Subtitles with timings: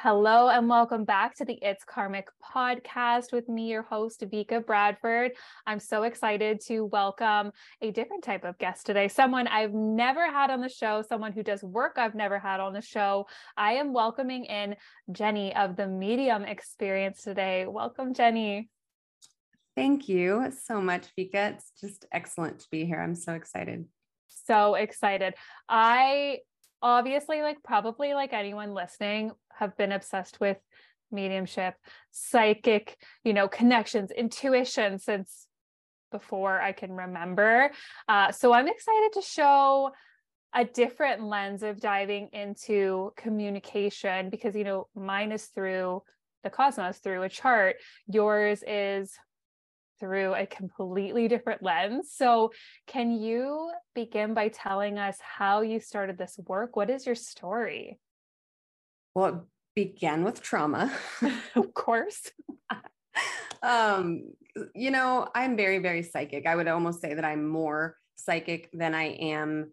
[0.00, 5.32] Hello and welcome back to the It's Karmic podcast with me, your host, Vika Bradford.
[5.66, 7.50] I'm so excited to welcome
[7.80, 11.42] a different type of guest today, someone I've never had on the show, someone who
[11.42, 13.26] does work I've never had on the show.
[13.56, 14.76] I am welcoming in
[15.12, 17.64] Jenny of the Medium Experience today.
[17.66, 18.68] Welcome, Jenny.
[19.76, 21.54] Thank you so much, Vika.
[21.54, 23.00] It's just excellent to be here.
[23.00, 23.86] I'm so excited.
[24.28, 25.32] So excited.
[25.70, 26.40] I
[26.86, 30.56] obviously like probably like anyone listening have been obsessed with
[31.10, 31.74] mediumship
[32.12, 35.48] psychic you know connections intuition since
[36.12, 37.70] before i can remember.
[38.08, 39.90] Uh, so i'm excited to show
[40.54, 46.02] a different lens of diving into communication because you know mine is through
[46.44, 47.76] the cosmos through a chart.
[48.06, 49.12] Yours is
[49.98, 52.12] through a completely different lens.
[52.14, 52.52] So,
[52.86, 56.76] can you begin by telling us how you started this work?
[56.76, 57.98] What is your story?
[59.14, 59.34] Well, it
[59.74, 60.92] began with trauma.
[61.54, 62.30] of course.
[63.62, 64.24] um,
[64.74, 66.46] you know, I'm very, very psychic.
[66.46, 69.72] I would almost say that I'm more psychic than I am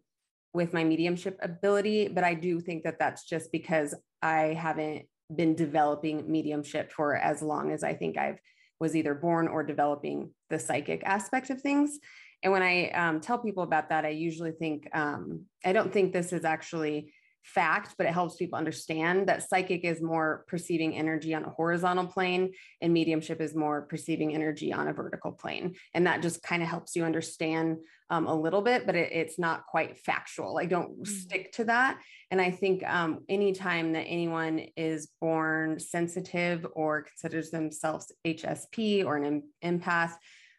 [0.54, 5.56] with my mediumship ability, but I do think that that's just because I haven't been
[5.56, 8.40] developing mediumship for as long as I think I've
[8.84, 12.00] was either born or developing the psychic aspect of things.
[12.44, 16.12] And when I um, tell people about that, I usually think, um, I don't think
[16.12, 17.14] this is actually
[17.44, 22.08] fact, but it helps people understand that psychic is more perceiving energy on a horizontal
[22.08, 25.76] plane and mediumship is more perceiving energy on a vertical plane.
[25.94, 27.78] And that just kind of helps you understand
[28.10, 30.58] um, a little bit, but it, it's not quite factual.
[30.58, 31.04] I don't mm-hmm.
[31.04, 32.00] stick to that.
[32.32, 39.18] And I think um, anytime that anyone is born sensitive or considers themselves HSP or
[39.18, 40.14] an empath,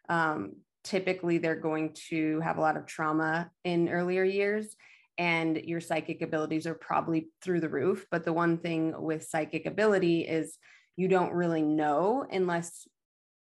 [0.08, 4.76] um, typically they're going to have a lot of trauma in earlier years
[5.18, 8.06] and your psychic abilities are probably through the roof.
[8.10, 10.58] But the one thing with psychic ability is
[10.96, 12.86] you don't really know unless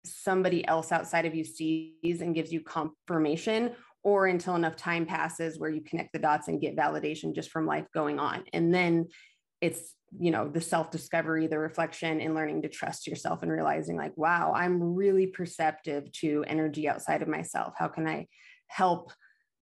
[0.05, 5.59] somebody else outside of you sees and gives you confirmation or until enough time passes
[5.59, 9.07] where you connect the dots and get validation just from life going on and then
[9.61, 13.97] it's you know the self discovery the reflection and learning to trust yourself and realizing
[13.97, 18.27] like wow i'm really perceptive to energy outside of myself how can i
[18.67, 19.13] help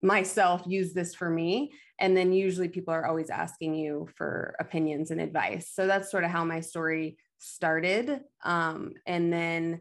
[0.02, 1.72] myself use this for me.
[2.00, 5.70] And then usually people are always asking you for opinions and advice.
[5.72, 8.20] So that's sort of how my story started.
[8.44, 9.80] Um, and then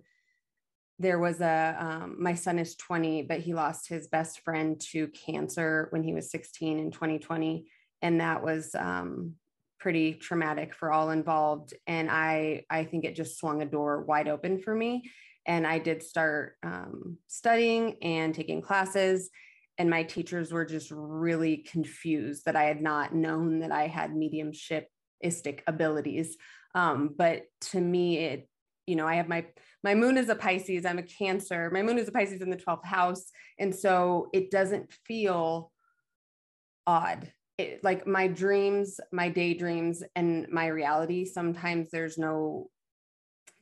[1.00, 5.08] there was a um, my son is 20 but he lost his best friend to
[5.08, 7.66] cancer when he was 16 in 2020
[8.04, 9.34] and that was um,
[9.80, 11.74] pretty traumatic for all involved.
[11.88, 15.10] And i i think it just swung a door wide open for me.
[15.48, 19.32] And i did start um, studying and taking classes
[19.82, 24.12] and my teachers were just really confused that I had not known that I had
[24.12, 26.38] mediumshipistic abilities.
[26.76, 28.48] Um, but to me, it,
[28.86, 29.48] you know, I have my
[29.84, 30.86] my moon is a Pisces.
[30.86, 31.72] I'm a Cancer.
[31.74, 35.72] My moon is a Pisces in the 12th house, and so it doesn't feel
[36.86, 37.32] odd.
[37.58, 41.26] It, like my dreams, my daydreams, and my reality.
[41.26, 42.70] Sometimes there's no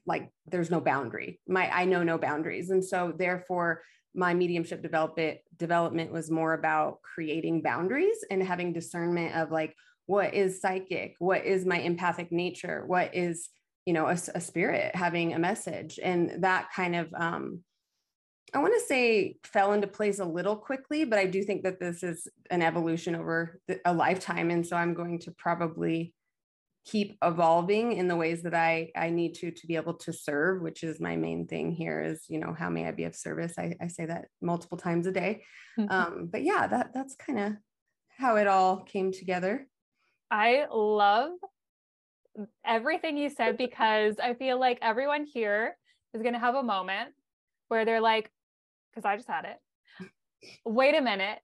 [0.06, 1.40] like there's no boundary.
[1.48, 3.84] My I know no boundaries, and so therefore
[4.16, 9.76] my mediumship development development was more about creating boundaries and having discernment of like
[10.06, 11.16] what is psychic?
[11.20, 12.84] What is my empathic nature?
[12.88, 13.50] What is
[13.86, 16.00] you know a, a spirit having a message?
[16.02, 17.64] And that kind of um
[18.52, 21.80] i want to say fell into place a little quickly but i do think that
[21.80, 24.50] this is an evolution over a lifetime.
[24.50, 26.16] And so i'm going to probably
[26.90, 30.62] keep evolving in the ways that I, I need to to be able to serve,
[30.62, 33.54] which is my main thing here is, you know, how may I be of service?
[33.58, 35.44] I, I say that multiple times a day.
[35.78, 35.92] Mm-hmm.
[35.92, 37.54] Um, but yeah, that that's kind of
[38.18, 39.68] how it all came together.
[40.32, 41.32] I love
[42.66, 45.78] everything you said because I feel like everyone here
[46.14, 47.10] is going to have a moment
[47.68, 48.32] where they're like,
[48.92, 50.10] because I just had it.
[50.66, 51.40] Wait a minute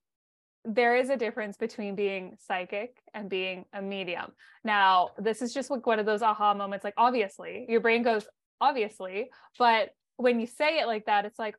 [0.66, 4.32] there is a difference between being psychic and being a medium.
[4.64, 6.84] Now, this is just like one of those aha moments.
[6.84, 8.28] Like, obviously, your brain goes,
[8.60, 9.30] obviously,
[9.60, 11.56] but when you say it like that, it's like,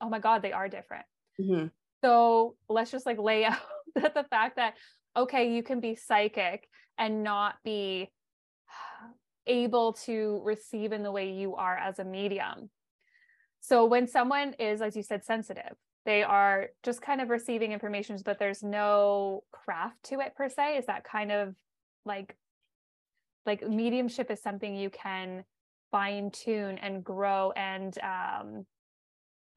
[0.00, 1.04] oh my God, they are different.
[1.40, 1.66] Mm-hmm.
[2.02, 3.58] So let's just like lay out
[3.94, 4.74] that the fact that,
[5.16, 6.68] okay, you can be psychic
[6.98, 8.10] and not be
[9.46, 12.70] able to receive in the way you are as a medium.
[13.60, 15.76] So when someone is, as you said, sensitive,
[16.10, 20.76] they are just kind of receiving information but there's no craft to it per se
[20.76, 21.54] is that kind of
[22.04, 22.36] like
[23.46, 25.44] like mediumship is something you can
[25.92, 28.66] fine tune and grow and um,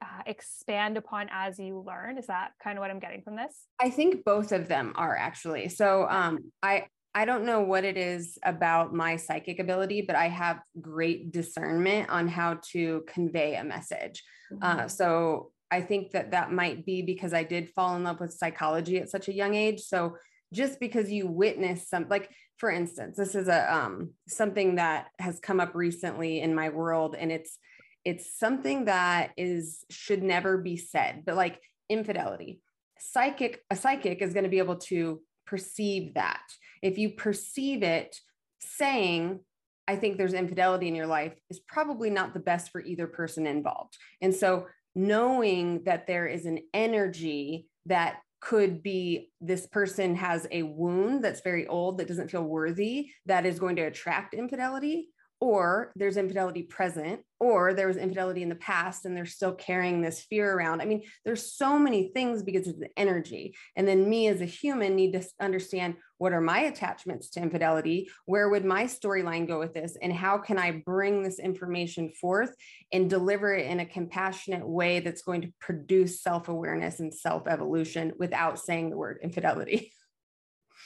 [0.00, 3.66] uh, expand upon as you learn is that kind of what i'm getting from this
[3.80, 6.86] i think both of them are actually so um, i
[7.16, 12.10] I don't know what it is about my psychic ability, but I have great discernment
[12.10, 14.24] on how to convey a message.
[14.50, 14.80] Uh, mm-hmm.
[14.80, 18.32] Uh, so I think that that might be because I did fall in love with
[18.32, 19.80] psychology at such a young age.
[19.80, 20.16] So
[20.52, 25.40] just because you witness some, like for instance, this is a um, something that has
[25.40, 27.58] come up recently in my world, and it's
[28.04, 32.60] it's something that is should never be said, but like infidelity.
[33.00, 36.42] Psychic, a psychic is going to be able to perceive that.
[36.82, 38.16] If you perceive it
[38.60, 39.40] saying,
[39.88, 43.46] I think there's infidelity in your life is probably not the best for either person
[43.46, 43.96] involved.
[44.22, 50.62] And so knowing that there is an energy that could be this person has a
[50.62, 55.08] wound that's very old that doesn't feel worthy that is going to attract infidelity
[55.40, 60.00] or there's infidelity present or there was infidelity in the past and they're still carrying
[60.00, 60.80] this fear around.
[60.80, 63.54] I mean there's so many things because it's the energy.
[63.76, 68.08] And then me as a human need to understand what are my attachments to infidelity?
[68.24, 69.96] Where would my storyline go with this?
[70.00, 72.54] And how can i bring this information forth
[72.92, 78.58] and deliver it in a compassionate way that's going to produce self-awareness and self-evolution without
[78.58, 79.92] saying the word infidelity?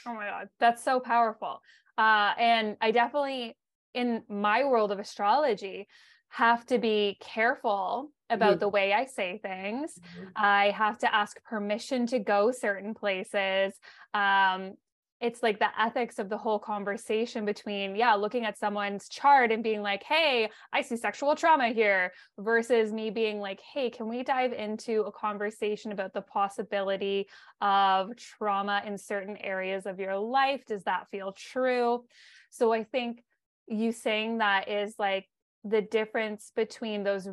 [0.05, 1.61] Oh my god that's so powerful.
[1.97, 3.55] Uh, and i definitely
[3.93, 5.87] in my world of astrology
[6.29, 8.59] have to be careful about mm-hmm.
[8.59, 9.93] the way I say things.
[9.97, 10.27] Mm-hmm.
[10.35, 13.73] I have to ask permission to go certain places.
[14.13, 14.73] Um,
[15.21, 19.61] it's like the ethics of the whole conversation between, yeah, looking at someone's chart and
[19.61, 24.23] being like, hey, I see sexual trauma here, versus me being like, hey, can we
[24.23, 27.27] dive into a conversation about the possibility
[27.59, 30.63] of trauma in certain areas of your life?
[30.65, 32.05] Does that feel true?
[32.49, 33.21] So I think
[33.69, 35.25] you saying that is like
[35.63, 37.27] the difference between those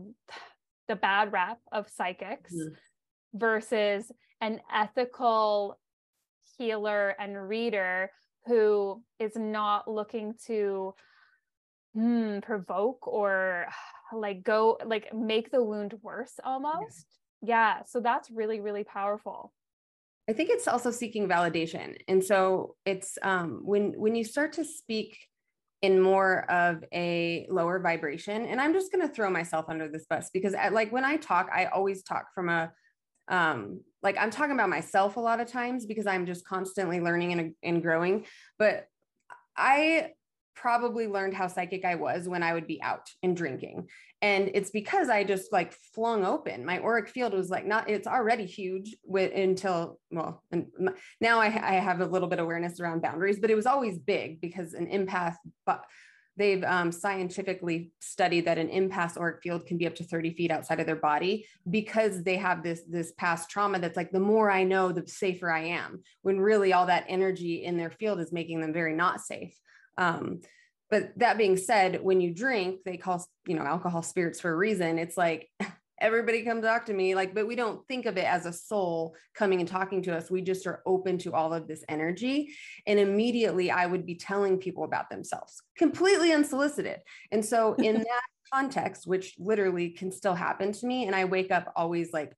[0.89, 2.75] the bad rap of psychics mm-hmm.
[3.39, 5.79] versus an ethical
[6.57, 8.11] healer and reader
[8.47, 10.95] who is not looking to
[11.95, 13.67] hmm, provoke or
[14.13, 17.07] like go like make the wound worse almost
[17.43, 17.77] yeah.
[17.77, 19.53] yeah so that's really really powerful
[20.29, 24.65] i think it's also seeking validation and so it's um when when you start to
[24.65, 25.19] speak
[25.87, 30.05] in more of a lower vibration and i'm just going to throw myself under this
[30.11, 32.73] bus because I, like when i talk i always talk from a
[33.29, 37.33] um like i'm talking about myself a lot of times because i'm just constantly learning
[37.33, 38.27] and, and growing
[38.59, 38.89] but
[39.57, 40.11] i
[40.57, 43.89] probably learned how psychic I was when I would be out and drinking.
[44.23, 46.65] And it's because I just like flung open.
[46.65, 50.67] My auric field was like not, it's already huge with until, well, and
[51.21, 53.99] now I, I have a little bit of awareness around boundaries, but it was always
[53.99, 55.37] big because an empath,
[55.67, 55.85] but
[56.39, 60.51] they've um, scientifically studied that an empath auric field can be up to 30 feet
[60.51, 64.51] outside of their body because they have this this past trauma that's like the more
[64.51, 68.33] i know the safer i am when really all that energy in their field is
[68.33, 69.59] making them very not safe
[69.99, 70.41] um,
[70.91, 74.57] but that being said, when you drink, they call you know alcohol spirits for a
[74.57, 74.99] reason.
[74.99, 75.51] It's like
[76.01, 77.15] everybody come talk to me.
[77.15, 80.31] Like but we don't think of it as a soul coming and talking to us.
[80.31, 82.55] We just are open to all of this energy.
[82.87, 87.01] And immediately i would be telling people about themselves completely unsolicited.
[87.33, 88.23] And so in that
[88.53, 92.33] context which literally can still happen to me and i wake up always like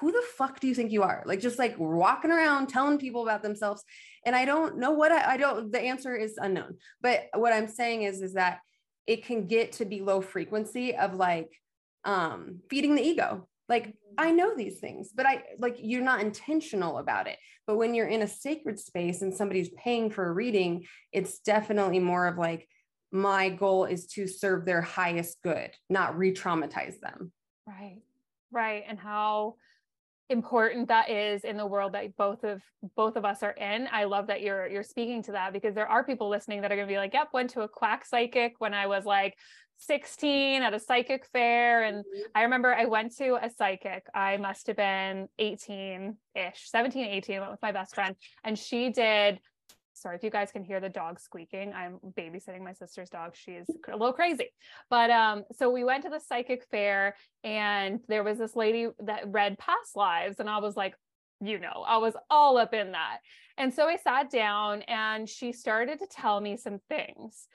[0.00, 1.22] who the fuck do you think you are?
[1.26, 3.84] Like just like walking around telling people about themselves.
[4.24, 6.76] And I don't know what I, I don't, the answer is unknown.
[7.00, 8.60] But what I'm saying is, is that
[9.06, 11.50] it can get to be low frequency of like
[12.04, 13.48] um feeding the ego.
[13.68, 17.38] Like I know these things, but I like you're not intentional about it.
[17.66, 21.98] But when you're in a sacred space and somebody's paying for a reading, it's definitely
[21.98, 22.68] more of like
[23.10, 27.32] my goal is to serve their highest good, not re-traumatize them.
[27.66, 28.02] Right.
[28.50, 28.84] Right.
[28.86, 29.56] And how
[30.30, 32.62] important that is in the world that both of
[32.96, 33.88] both of us are in.
[33.90, 36.76] I love that you're you're speaking to that because there are people listening that are
[36.76, 39.36] going to be like, "Yep, went to a quack psychic when I was like
[39.78, 42.22] 16 at a psychic fair and mm-hmm.
[42.34, 44.06] I remember I went to a psychic.
[44.14, 49.38] I must have been 18-ish, 17, 18, went with my best friend and she did
[50.00, 53.34] sorry if you guys can hear the dog squeaking i'm babysitting my sister's dog.
[53.34, 54.50] She's a little crazy.
[54.90, 57.14] But um so we went to the psychic fair
[57.44, 60.94] and there was this lady that read past lives and i was like
[61.40, 63.18] you know i was all up in that.
[63.56, 67.48] And so i sat down and she started to tell me some things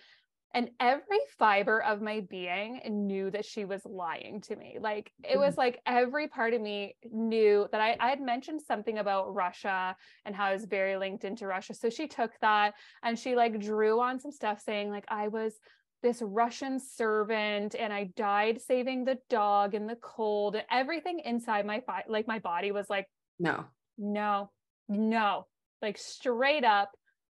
[0.54, 4.78] and every fiber of my being knew that she was lying to me.
[4.80, 5.62] Like it was mm-hmm.
[5.62, 9.96] like every part of me knew that I, I had mentioned something about russia
[10.26, 11.74] and how i was very linked into russia.
[11.74, 15.56] So she took that and she like drew on some stuff saying like i was
[16.04, 20.56] this russian servant and i died saving the dog in the cold.
[20.70, 23.08] Everything inside my fi- like my body was like
[23.40, 23.66] no.
[23.98, 24.52] No
[24.90, 25.48] no.
[25.82, 26.92] Like straight up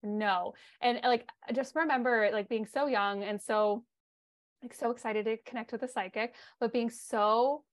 [0.05, 0.53] no.
[0.81, 3.83] And like, I just remember like being so young and so,
[4.61, 7.63] like, so excited to connect with a psychic, but being so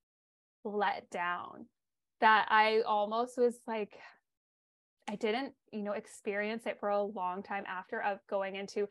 [0.65, 1.67] let down
[2.21, 3.99] that I almost was like,
[5.09, 8.89] I didn't, you know, experience it for a long time after of going into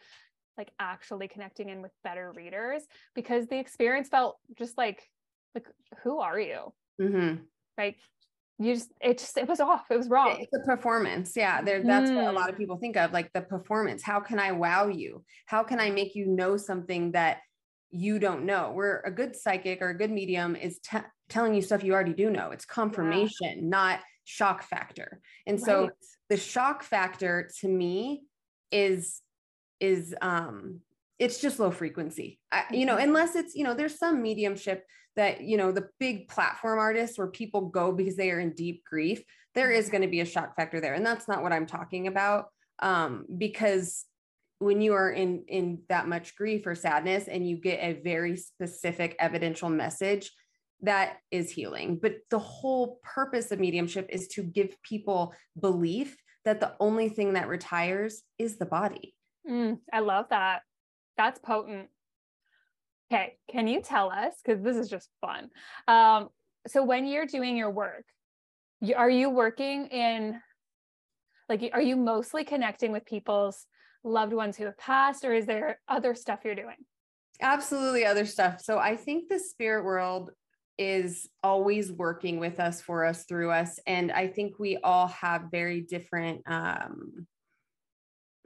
[0.58, 2.84] like actually connecting in with better readers
[3.16, 5.02] because the experience felt just like,
[5.56, 5.68] like,
[6.04, 6.74] who are you?
[7.02, 7.44] Mm-hmm.
[7.78, 7.98] Like,
[8.62, 11.84] you just it just it was off it was wrong it's a performance yeah there
[11.84, 12.16] that's mm.
[12.16, 12.60] what a lot of mm.
[12.60, 16.16] people think of like the performance how can i wow you how can i make
[16.16, 17.40] you know something that
[17.90, 20.98] you don't know where a good psychic or a good medium is t-
[21.30, 23.62] telling you stuff you already do know it's confirmation yeah.
[23.62, 25.66] not shock factor and right.
[25.66, 25.90] so
[26.30, 28.22] the shock factor to me
[28.72, 29.22] is
[29.80, 30.80] is um
[31.20, 33.10] it's just low frequency I, you know mm-hmm.
[33.10, 37.28] unless it's you know there's some mediumship that you know the big platform artists where
[37.28, 40.56] people go because they are in deep grief there is going to be a shock
[40.56, 40.94] factor there.
[40.94, 42.46] And that's not what i'm talking about
[42.80, 44.06] um, because
[44.60, 48.38] when you are in in that much grief or sadness and you get a very
[48.38, 50.32] specific evidential message
[50.84, 52.00] that is healing.
[52.02, 57.34] But the whole purpose of mediumship is to give people belief that the only thing
[57.34, 59.16] that retires is the body.
[59.50, 60.62] Mm, i love that.
[61.18, 61.90] That's potent
[63.12, 65.50] Okay, can you tell us, because this is just fun.
[65.88, 66.30] Um,
[66.66, 68.06] so when you're doing your work,
[68.80, 70.40] you, are you working in,
[71.50, 73.66] like, are you mostly connecting with people's
[74.06, 76.78] loved ones who have passed, or is there other stuff you're doing?
[77.42, 78.62] Absolutely, other stuff.
[78.62, 80.32] So I think the spirit world
[80.78, 83.78] is always working with us, for us, through us.
[83.86, 87.28] And I think we all have very different, um,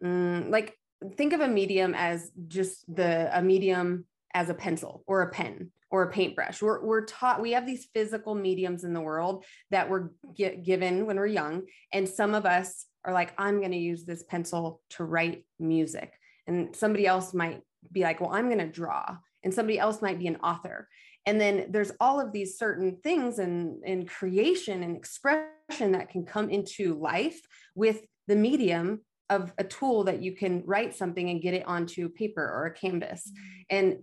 [0.03, 0.75] mm, like,
[1.17, 5.71] think of a medium as just the a medium as a pencil or a pen
[5.89, 6.61] or a paintbrush.
[6.61, 11.05] We're, we're taught, we have these physical mediums in the world that we're get, given
[11.05, 11.63] when we're young.
[11.93, 16.11] And some of us are like, I'm going to use this pencil to write music.
[16.47, 17.61] And somebody else might
[17.91, 19.15] be like, well, I'm going to draw.
[19.43, 20.89] And somebody else might be an author.
[21.25, 26.09] And then there's all of these certain things and in, in creation and expression that
[26.09, 27.39] can come into life
[27.73, 32.09] with the medium of a tool that you can write something and get it onto
[32.09, 33.31] paper or a canvas.
[33.31, 33.77] Mm-hmm.
[33.77, 33.97] And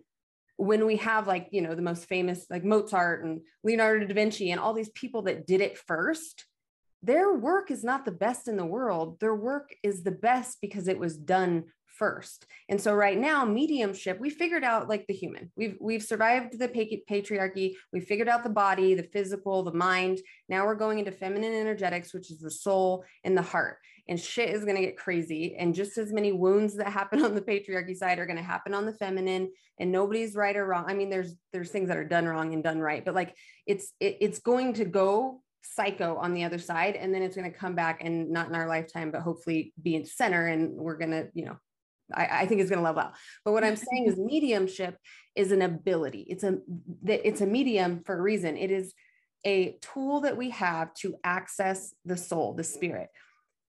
[0.57, 4.51] when we have like you know the most famous like mozart and leonardo da vinci
[4.51, 6.47] and all these people that did it first
[7.03, 9.19] their work is not the best in the world.
[9.19, 12.47] Their work is the best because it was done first.
[12.69, 15.53] And so right now mediumship we figured out like the human.
[15.57, 17.75] We've we've survived the patriarchy.
[17.93, 20.21] We figured out the body the physical the mind.
[20.49, 23.79] Now we're going into feminine energetics which is the soul and the heart
[24.09, 27.35] and shit is going to get crazy and just as many wounds that happen on
[27.35, 30.85] the patriarchy side are going to happen on the feminine and nobody's right or wrong
[30.89, 33.35] i mean there's there's things that are done wrong and done right but like
[33.67, 37.51] it's it, it's going to go psycho on the other side and then it's going
[37.51, 40.97] to come back and not in our lifetime but hopefully be in center and we're
[40.97, 41.57] going to you know
[42.15, 43.15] I, I think it's going to level out.
[43.45, 44.99] But what I'm saying is mediumship
[45.35, 46.27] is an ability.
[46.29, 46.59] It's a
[47.05, 48.57] it's a medium for a reason.
[48.57, 48.93] It is
[49.45, 53.09] a tool that we have to access the soul, the spirit.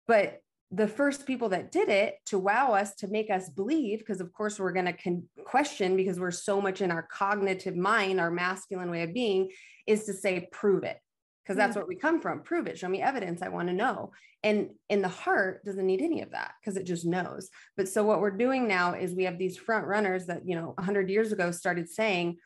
[0.06, 0.40] But
[0.72, 4.32] the first people that did it to wow us to make us believe because of
[4.32, 8.32] course we're going to con- question because we're so much in our cognitive mind our
[8.32, 9.48] masculine way of being
[9.86, 10.98] is to say prove it.
[11.44, 11.80] Because that's mm.
[11.80, 12.42] what we come from.
[12.42, 12.76] Prove it.
[12.76, 13.40] Show me evidence.
[13.40, 14.10] I want to know.
[14.42, 17.48] And in the heart doesn't need any of that because it just knows.
[17.76, 20.72] But so what we're doing now is we have these front runners that you know
[20.76, 22.38] 100 years ago started saying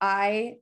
[0.00, 0.54] i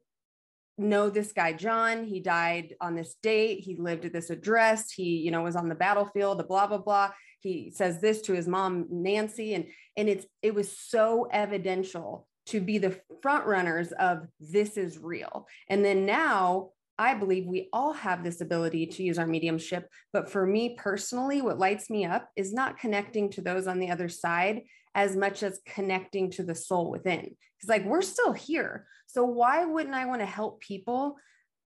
[0.79, 2.05] know this guy john.
[2.05, 3.61] He died on this date.
[3.61, 4.91] He lived at this address.
[4.91, 7.11] He you know was on the battlefield The blah blah blah.
[7.41, 12.61] He says this to his mom nancy and and it's it was so evidential to
[12.61, 15.47] be the front runners of this is real.
[15.69, 19.88] And then now I believe we all have this ability to use our mediumship.
[20.12, 23.91] But for me personally, what lights me up is not connecting to those on the
[23.91, 24.62] other side
[24.95, 27.21] as much as connecting to the soul within.
[27.21, 28.87] Because, like, we're still here.
[29.07, 31.17] So, why wouldn't I want to help people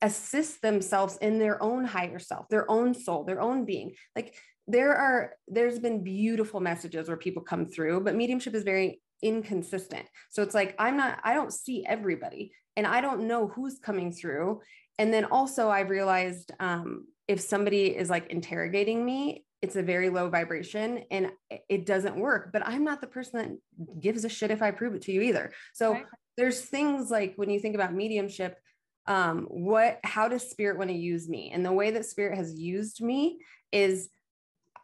[0.02, 3.92] assist themselves in their own higher self, their own soul, their own being?
[4.14, 4.34] Like,
[4.66, 10.06] there are, there's been beautiful messages where people come through, but mediumship is very inconsistent.
[10.30, 14.10] So, it's like, I'm not, I don't see everybody and I don't know who's coming
[14.10, 14.60] through
[14.98, 20.10] and then also I've realized um, if somebody is like interrogating me it's a very
[20.10, 21.30] low vibration and
[21.68, 24.94] it doesn't work but i'm not the person that gives a shit if i prove
[24.94, 26.04] it to you either so right.
[26.36, 28.58] there's things like when you think about mediumship
[29.06, 32.58] um, what how does spirit want to use me and the way that spirit has
[32.58, 33.38] used me
[33.72, 34.08] is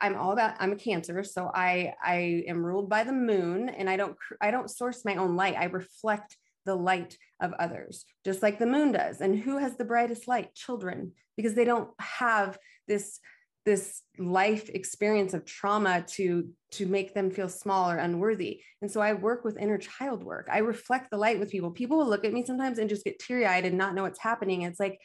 [0.00, 3.88] i'm all about i'm a cancer so i i am ruled by the moon and
[3.88, 8.42] i don't i don't source my own light i reflect the light of others, just
[8.42, 9.20] like the moon does.
[9.20, 10.54] And who has the brightest light?
[10.54, 13.20] Children, because they don't have this
[13.66, 18.60] this life experience of trauma to to make them feel small or unworthy.
[18.82, 20.48] And so i work with inner child work.
[20.52, 21.70] I reflect the light with people.
[21.70, 24.62] People will look at me sometimes and just get teary-eyed and not know what's happening.
[24.62, 25.00] It's like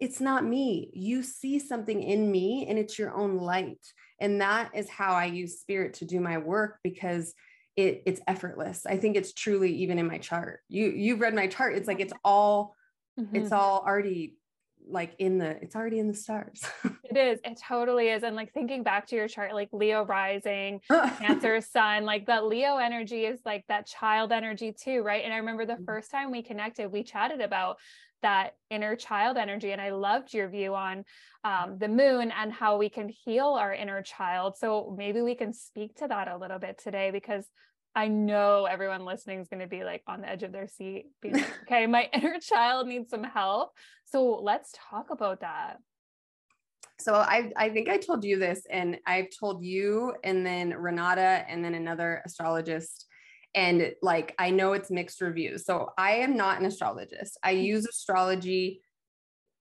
[0.00, 0.90] it's not me.
[0.94, 3.80] You see something in me and it's your own light.
[4.20, 7.34] And that is how i use spirit to do my work because
[7.76, 8.86] it, it's effortless.
[8.86, 10.60] I think it's truly even in my chart.
[10.68, 11.76] You you've read my chart.
[11.76, 12.74] It's like it's all
[13.20, 13.36] mm-hmm.
[13.36, 14.36] it's all already
[14.88, 16.62] like in the it's already in the stars
[17.04, 20.80] it is it totally is and like thinking back to your chart like leo rising
[21.18, 25.38] cancer sun like that leo energy is like that child energy too right and i
[25.38, 25.84] remember the mm-hmm.
[25.84, 27.78] first time we connected we chatted about
[28.22, 31.04] that inner child energy and i loved your view on
[31.44, 35.52] um, the moon and how we can heal our inner child so maybe we can
[35.52, 37.46] speak to that a little bit today because
[37.96, 41.06] I know everyone listening is going to be like on the edge of their seat,
[41.22, 43.72] being like, okay, my inner child needs some help.
[44.04, 45.78] So let's talk about that.
[47.00, 51.44] So I, I think I told you this, and I've told you, and then Renata,
[51.48, 53.06] and then another astrologist.
[53.54, 55.64] And like, I know it's mixed reviews.
[55.64, 57.38] So I am not an astrologist.
[57.42, 57.64] I mm-hmm.
[57.64, 58.82] use astrology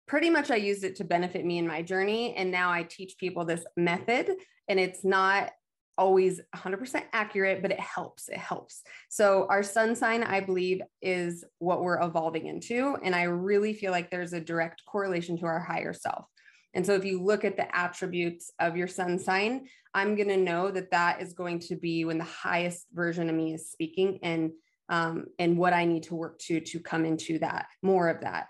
[0.06, 2.34] pretty much I used it to benefit me in my journey.
[2.34, 4.28] And now I teach people this method.
[4.68, 5.52] And it's not
[6.00, 8.30] always 100% accurate, but it helps.
[8.30, 8.83] It helps.
[9.11, 12.97] So, our sun sign, I believe, is what we're evolving into.
[13.04, 16.25] And I really feel like there's a direct correlation to our higher self.
[16.73, 20.38] And so, if you look at the attributes of your sun sign, I'm going to
[20.38, 24.21] know that that is going to be when the highest version of me is speaking
[24.23, 24.52] and
[24.88, 28.47] um, and what I need to work to to come into that more of that.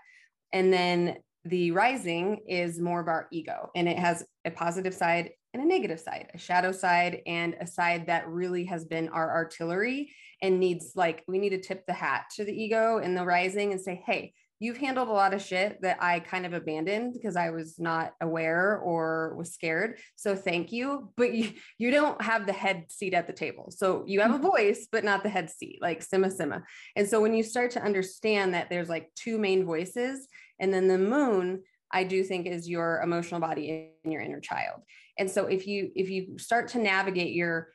[0.53, 5.31] And then the rising is more of our ego and it has a positive side
[5.53, 9.29] and a negative side, a shadow side, and a side that really has been our
[9.29, 13.25] artillery and needs like we need to tip the hat to the ego and the
[13.25, 17.13] rising and say, hey, you've handled a lot of shit that I kind of abandoned
[17.13, 19.97] because I was not aware or was scared.
[20.15, 21.11] So thank you.
[21.17, 23.71] But you, you don't have the head seat at the table.
[23.71, 24.43] So you have a mm-hmm.
[24.43, 26.61] voice, but not the head seat, like Sima Sima.
[26.95, 30.27] And so when you start to understand that there's like two main voices,
[30.59, 34.81] and then the moon, I do think is your emotional body and your inner child.
[35.21, 37.69] And so if you if you start to navigate your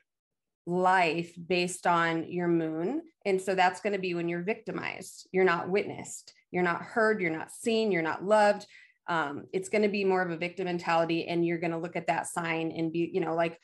[0.65, 5.45] life based on your moon, and so that's going to be when you're victimized, you're
[5.45, 8.65] not witnessed, you're not heard, you're not seen, you're not loved.
[9.07, 11.95] Um, it's going to be more of a victim mentality, and you're going to look
[11.95, 13.57] at that sign and be, you know, like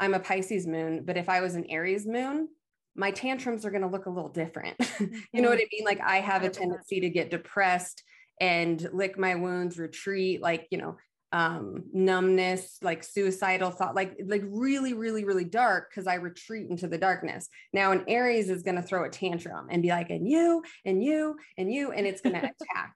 [0.00, 2.48] I'm a Pisces moon, but if I was an Aries moon,
[2.96, 4.74] my tantrums are going to look a little different.
[5.32, 5.84] you know what I mean?
[5.84, 8.02] Like I have a tendency to get depressed
[8.40, 10.96] and lick my wounds, retreat, like, you know,
[11.32, 16.88] um numbness like suicidal thought like like really really really dark because i retreat into
[16.88, 17.48] the darkness.
[17.72, 21.02] Now an aries is going to throw a tantrum and be like and you and
[21.02, 22.94] you and you and it's going to attack.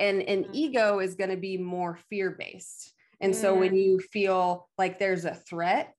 [0.00, 0.50] And an mm.
[0.52, 5.24] ego is going to be more fear based and so when you feel like there's
[5.24, 5.94] a threat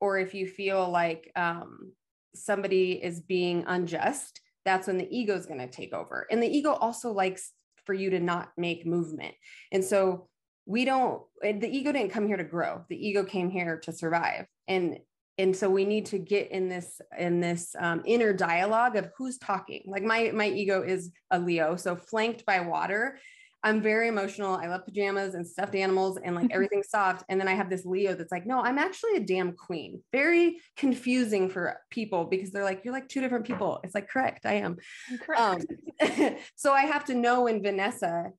[0.00, 1.92] or if you feel like um
[2.34, 6.26] somebody is being unjust that's when the ego is going to take over.
[6.30, 7.52] And the ego also likes
[7.86, 9.34] for you to not make movement.
[9.72, 10.28] And so
[10.66, 12.84] we don't the ego didn't come here to grow.
[12.88, 14.46] The ego came here to survive.
[14.68, 14.98] And
[15.38, 19.38] and so we need to get in this in this um, inner dialogue of who's
[19.38, 23.18] talking like my my ego is a leo so flanked by water
[23.66, 24.54] I'm very emotional.
[24.54, 27.24] I love pajamas and stuffed animals and like everything soft.
[27.28, 30.02] And then I have this Leo that's like, no, I'm actually a damn queen.
[30.12, 33.80] Very confusing for people because they're like, you're like two different people.
[33.82, 34.76] It's like, correct, I am.
[35.20, 35.66] Correct.
[36.00, 38.30] Um, so I have to know when Vanessa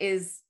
[0.00, 0.40] is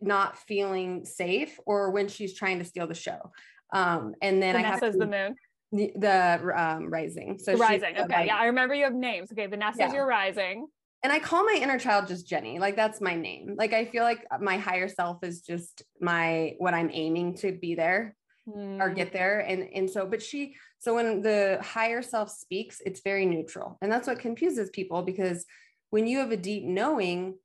[0.00, 3.32] not feeling safe or when she's trying to steal the show.
[3.72, 5.36] Um, and then Vanessa's I have to, the moon.
[5.72, 7.38] The, the um, rising.
[7.38, 7.98] So rising.
[7.98, 8.26] Okay.
[8.26, 8.36] yeah.
[8.36, 9.32] I remember you have names.
[9.32, 9.46] Okay.
[9.46, 9.92] Vanessa's yeah.
[9.92, 10.68] your rising
[11.06, 12.58] and I call my inner child just Jenny.
[12.58, 13.54] Like that's my name.
[13.56, 17.76] Like I feel like my higher self is just my what I'm aiming to be
[17.76, 18.16] there
[18.48, 18.80] mm.
[18.80, 19.38] or get there.
[19.38, 23.78] And and so, but she so when the higher self speaks, it's very neutral.
[23.80, 25.44] And that's what confuses people because
[25.90, 27.36] when you have a deep knowing,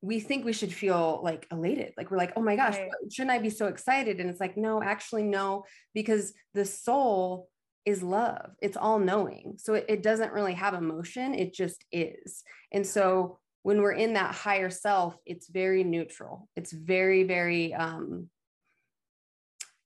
[0.00, 1.92] we think we should feel like elated.
[1.96, 2.90] Like we're like, oh my gosh, right.
[3.10, 4.20] shouldn't I be so excited?
[4.20, 7.48] And it's like, no, actually, no, because the soul
[7.84, 8.50] is love.
[8.60, 9.54] It's all knowing.
[9.58, 12.44] So it, it doesn't really have emotion, it just is.
[12.72, 16.48] And so when we're in that higher self, it's very neutral.
[16.54, 18.28] It's very, very, um,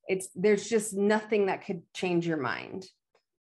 [0.09, 2.87] it's there's just nothing that could change your mind.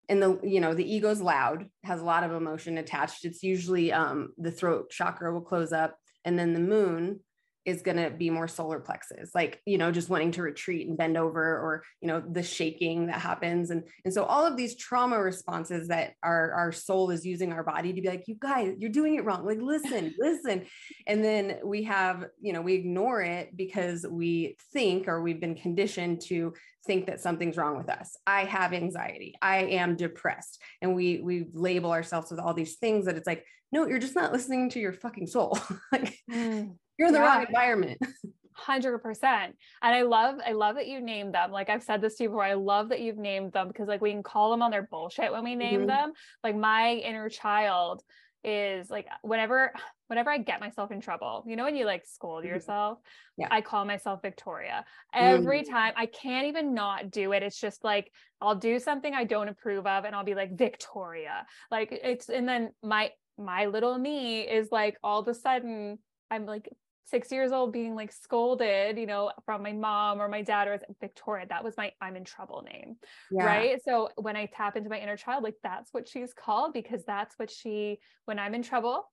[0.08, 3.24] And the, you know, the ego's loud, has a lot of emotion attached.
[3.24, 7.20] It's usually um, the throat chakra will close up, and then the moon
[7.68, 10.96] is going to be more solar plexus like you know just wanting to retreat and
[10.96, 13.70] bend over or you know the shaking that happens.
[13.70, 17.62] And and so all of these trauma responses that our our soul is using our
[17.62, 19.44] body to be like you guys you're doing it wrong.
[19.44, 20.66] Like listen listen.
[21.06, 25.54] And then we have you know we ignore it because we think or we've been
[25.54, 26.54] conditioned to
[26.86, 28.16] think that something's wrong with us.
[28.26, 29.34] I have anxiety.
[29.42, 30.60] I am depressed.
[30.80, 34.16] And we we label ourselves with all these things that it's like no you're just
[34.16, 35.58] not listening to your fucking soul.
[35.92, 37.36] Like mm you're in the yeah.
[37.36, 37.98] wrong environment.
[38.52, 39.54] Hundred percent.
[39.82, 41.52] And I love, I love that you named them.
[41.52, 42.42] Like I've said this to you before.
[42.42, 45.30] I love that you've named them because like we can call them on their bullshit
[45.30, 45.86] when we name mm-hmm.
[45.86, 46.12] them.
[46.42, 48.02] Like my inner child
[48.44, 49.72] is like whenever
[50.08, 52.54] whenever I get myself in trouble, you know, when you like scold mm-hmm.
[52.54, 52.98] yourself,
[53.36, 53.48] yeah.
[53.50, 55.70] I call myself Victoria every mm.
[55.70, 55.92] time.
[55.96, 57.42] I can't even not do it.
[57.42, 61.46] It's just like I'll do something I don't approve of and I'll be like Victoria.
[61.70, 65.98] Like it's and then my my little me is like all of a sudden
[66.30, 66.68] I'm like
[67.08, 70.78] six years old being like scolded, you know, from my mom or my dad or
[71.00, 71.46] Victoria.
[71.48, 72.96] That was my I'm in trouble name.
[73.30, 73.44] Yeah.
[73.44, 73.80] Right.
[73.82, 77.38] So when I tap into my inner child, like that's what she's called because that's
[77.38, 79.10] what she, when I'm in trouble,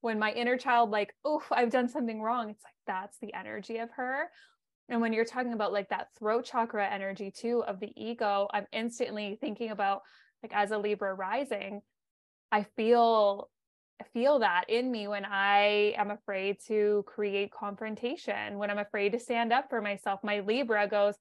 [0.00, 3.78] when my inner child, like, oh, I've done something wrong, it's like that's the energy
[3.78, 4.30] of her.
[4.88, 8.66] And when you're talking about like that throat chakra energy too of the ego, I'm
[8.72, 10.02] instantly thinking about
[10.42, 11.80] like as a Libra rising,
[12.52, 13.50] I feel
[14.12, 19.18] feel that in me when I am afraid to create confrontation, when I'm afraid to
[19.18, 20.20] stand up for myself.
[20.22, 21.14] My Libra goes,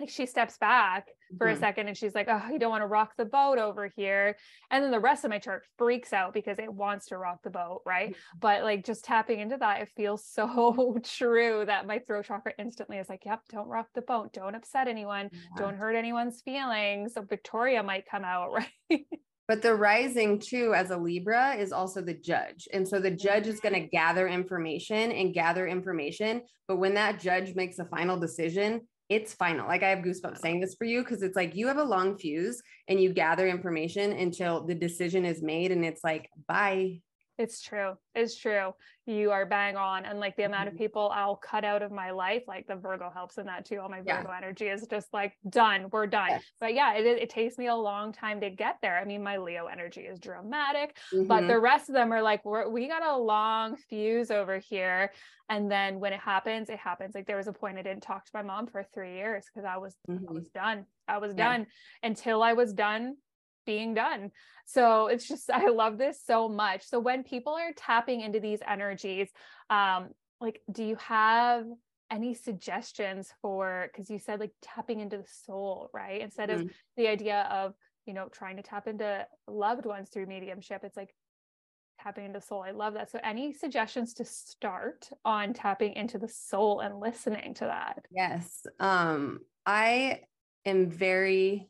[0.00, 1.56] like she steps back for mm-hmm.
[1.56, 4.36] a second and she's like, Oh, you don't want to rock the boat over here.
[4.70, 7.50] And then the rest of my chart freaks out because it wants to rock the
[7.50, 7.82] boat.
[7.84, 8.10] Right.
[8.10, 8.38] Mm-hmm.
[8.38, 12.98] But like just tapping into that, it feels so true that my throat chakra instantly
[12.98, 14.32] is like, Yep, don't rock the boat.
[14.32, 15.30] Don't upset anyone.
[15.32, 15.38] Yeah.
[15.56, 17.14] Don't hurt anyone's feelings.
[17.14, 18.50] So Victoria might come out.
[18.90, 19.06] Right.
[19.48, 22.68] But the rising too, as a Libra, is also the judge.
[22.72, 23.90] And so the judge is going to mm.
[23.90, 26.42] gather information and gather information.
[26.68, 29.66] But when that judge makes a final decision, it's final.
[29.66, 32.18] Like I have goosebumps saying this for you because it's like you have a long
[32.18, 37.00] fuse and you gather information until the decision is made and it's like, bye.
[37.38, 37.94] It's true.
[38.16, 38.74] It's true.
[39.06, 40.04] You are bang on.
[40.04, 40.82] And like the amount of mm-hmm.
[40.82, 43.78] people I'll cut out of my life, like the Virgo helps in that too.
[43.78, 44.36] All my Virgo yeah.
[44.36, 45.86] energy is just like done.
[45.92, 46.30] We're done.
[46.30, 46.42] Yes.
[46.60, 48.98] But yeah, it, it takes me a long time to get there.
[48.98, 51.28] I mean, my Leo energy is dramatic, mm-hmm.
[51.28, 55.12] but the rest of them are like, we're, we got a long fuse over here.
[55.48, 57.14] And then when it happens, it happens.
[57.14, 59.64] Like there was a point I didn't talk to my mom for three years because
[59.64, 60.28] I was, mm-hmm.
[60.28, 60.86] I was done.
[61.06, 61.52] I was yeah.
[61.52, 61.66] done
[62.02, 63.16] until I was done
[63.68, 64.30] being done.
[64.64, 66.88] So it's just, I love this so much.
[66.88, 69.28] So when people are tapping into these energies,
[69.68, 70.08] um,
[70.40, 71.66] like, do you have
[72.10, 76.22] any suggestions for, because you said like tapping into the soul, right?
[76.22, 76.62] Instead mm-hmm.
[76.62, 77.74] of the idea of,
[78.06, 81.14] you know, trying to tap into loved ones through mediumship, it's like
[82.00, 82.62] tapping into soul.
[82.66, 83.10] I love that.
[83.10, 88.06] So any suggestions to start on tapping into the soul and listening to that?
[88.10, 88.64] Yes.
[88.80, 90.20] Um, I
[90.64, 91.68] am very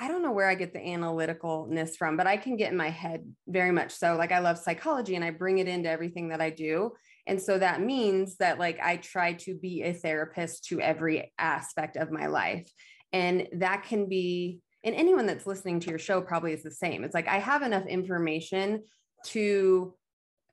[0.00, 2.90] I don't know where I get the analyticalness from, but I can get in my
[2.90, 4.14] head very much so.
[4.16, 6.92] Like I love psychology and I bring it into everything that I do.
[7.26, 11.96] And so that means that like I try to be a therapist to every aspect
[11.96, 12.70] of my life.
[13.12, 17.02] And that can be, and anyone that's listening to your show probably is the same.
[17.02, 18.84] It's like I have enough information
[19.26, 19.94] to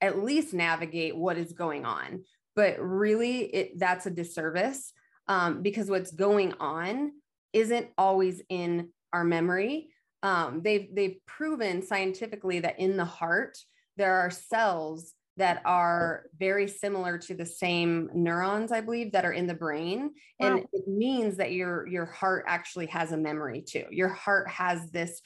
[0.01, 2.23] at least navigate what is going on.
[2.55, 4.93] But really, it that's a disservice
[5.27, 7.11] um, because what's going on
[7.53, 9.89] isn't always in our memory.
[10.23, 13.57] Um, they've they've proven scientifically that in the heart
[13.97, 19.33] there are cells that are very similar to the same neurons, I believe, that are
[19.33, 20.47] in the brain, wow.
[20.47, 23.85] and it means that your your heart actually has a memory too.
[23.91, 25.21] Your heart has this.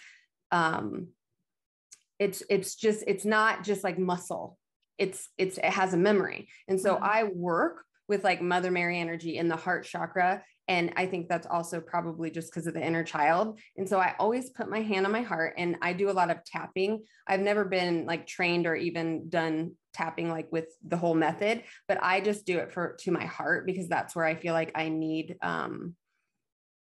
[0.51, 1.07] Um,
[2.19, 4.57] it's it's just it's not just like muscle.
[4.97, 7.03] It's it's it has a memory, and so mm-hmm.
[7.03, 11.47] I work with like Mother Mary energy in the heart chakra and I think that's
[11.47, 13.59] also probably just because of the inner child.
[13.75, 16.29] And so I always put my hand on my heart and I do a lot
[16.29, 17.03] of tapping.
[17.27, 21.97] I've never been like trained or even done tapping like with the whole method, but
[22.03, 24.89] I just do it for to my heart because that's where I feel like I
[24.89, 25.95] need um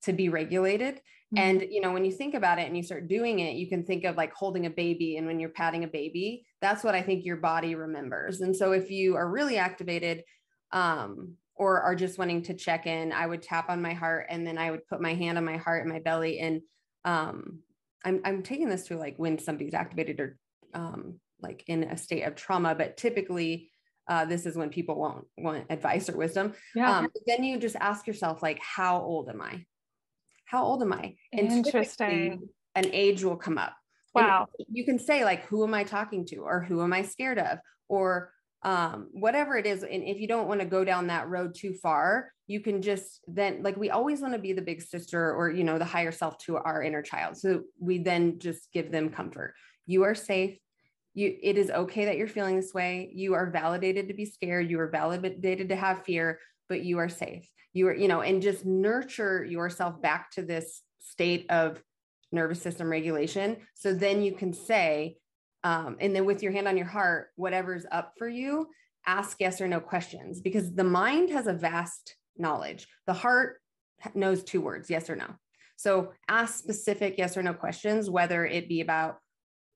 [0.05, 0.95] to be regulated.
[0.95, 1.39] Mm-hmm.
[1.39, 3.85] And you know, when you think about it and you start doing it, you can
[3.85, 7.03] think of like holding a baby and when you're patting a baby, that's what I
[7.03, 8.41] think your body remembers.
[8.41, 10.25] And so if you are really activated
[10.73, 14.47] um or are just wanting to check in, I would tap on my heart and
[14.47, 16.41] then I would put my hand on my heart and my belly.
[16.41, 16.63] And
[17.05, 17.61] um,
[18.05, 20.37] I'm, I'm taking this to like when somebody's activated or
[20.75, 23.71] um, like in a state of trauma, but typically
[24.09, 26.55] uh, this is when people won't want advice or wisdom.
[26.75, 26.99] Yeah.
[26.99, 29.65] Um, then you just ask yourself, like, how old am I?
[30.47, 31.17] How old am I?
[31.33, 32.49] And Interesting.
[32.75, 33.75] An age will come up.
[34.15, 34.49] Wow.
[34.59, 36.39] And you can say, like, who am I talking to?
[36.39, 37.59] Or who am I scared of?
[37.89, 38.33] Or
[38.65, 39.83] um, whatever it is.
[39.83, 43.21] And if you don't want to go down that road too far, you can just
[43.27, 46.13] then, like, we always want to be the big sister or, you know, the higher
[46.13, 47.37] self to our inner child.
[47.37, 49.55] So we then just give them comfort.
[49.87, 50.59] You are safe.
[51.15, 53.11] You, it is okay that you're feeling this way.
[53.15, 54.71] You are validated to be scared.
[54.71, 57.49] You are validated to have fear, but you are safe.
[57.73, 61.83] You are, you know, and just nurture yourself back to this state of
[62.33, 63.59] nervous system regulation.
[63.75, 65.17] So then you can say,
[65.65, 68.69] um, and then with your hand on your heart, whatever's up for you,
[69.07, 72.87] ask yes or no questions because the mind has a vast knowledge.
[73.07, 73.61] The heart
[74.15, 75.27] knows two words, yes or no.
[75.77, 79.17] So ask specific yes or no questions, whether it be about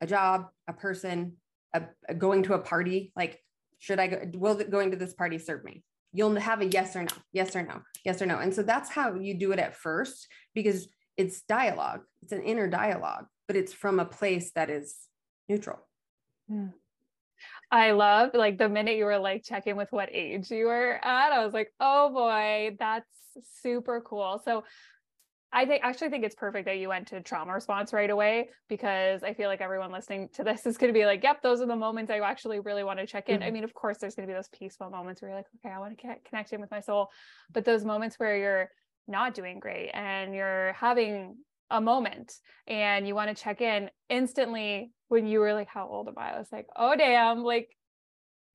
[0.00, 1.36] a job, a person,
[1.74, 3.12] a, a going to a party.
[3.16, 3.40] Like,
[3.78, 4.20] should I go?
[4.34, 5.82] Will going to this party serve me?
[6.12, 8.38] You'll have a yes or no, yes or no, yes or no.
[8.38, 12.00] And so that's how you do it at first because it's dialogue.
[12.22, 14.94] It's an inner dialogue, but it's from a place that is
[15.48, 15.78] neutral.
[16.48, 16.68] Yeah.
[17.70, 21.32] I love like the minute you were like checking with what age you were at,
[21.32, 23.06] I was like, oh boy, that's
[23.62, 24.40] super cool.
[24.44, 24.64] So
[25.50, 29.22] I think actually think it's perfect that you went to trauma response right away because
[29.22, 31.66] I feel like everyone listening to this is going to be like, yep, those are
[31.66, 33.40] the moments I actually really want to check in.
[33.40, 33.48] Mm-hmm.
[33.48, 35.74] I mean, of course, there's going to be those peaceful moments where you're like, okay,
[35.74, 37.08] I want to get connect in with my soul,
[37.52, 38.70] but those moments where you're
[39.06, 41.36] not doing great and you're having
[41.70, 42.32] a moment
[42.66, 46.34] and you want to check in instantly when you were like how old am i?
[46.34, 47.70] I was like oh damn like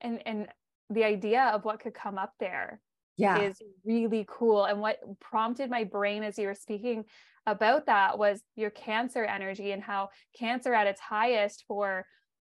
[0.00, 0.48] and and
[0.90, 2.80] the idea of what could come up there
[3.16, 3.40] yeah.
[3.40, 4.64] is really cool.
[4.64, 7.04] And what prompted my brain as you were speaking
[7.46, 12.06] about that was your cancer energy and how cancer at its highest for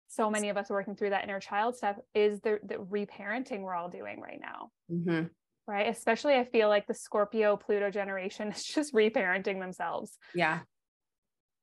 [0.09, 3.75] so many of us working through that inner child stuff is the, the reparenting we're
[3.75, 4.71] all doing right now.
[4.91, 5.27] Mm-hmm
[5.71, 5.89] right?
[5.89, 10.19] Especially, I feel like the Scorpio Pluto generation is just reparenting themselves.
[10.35, 10.61] Yeah.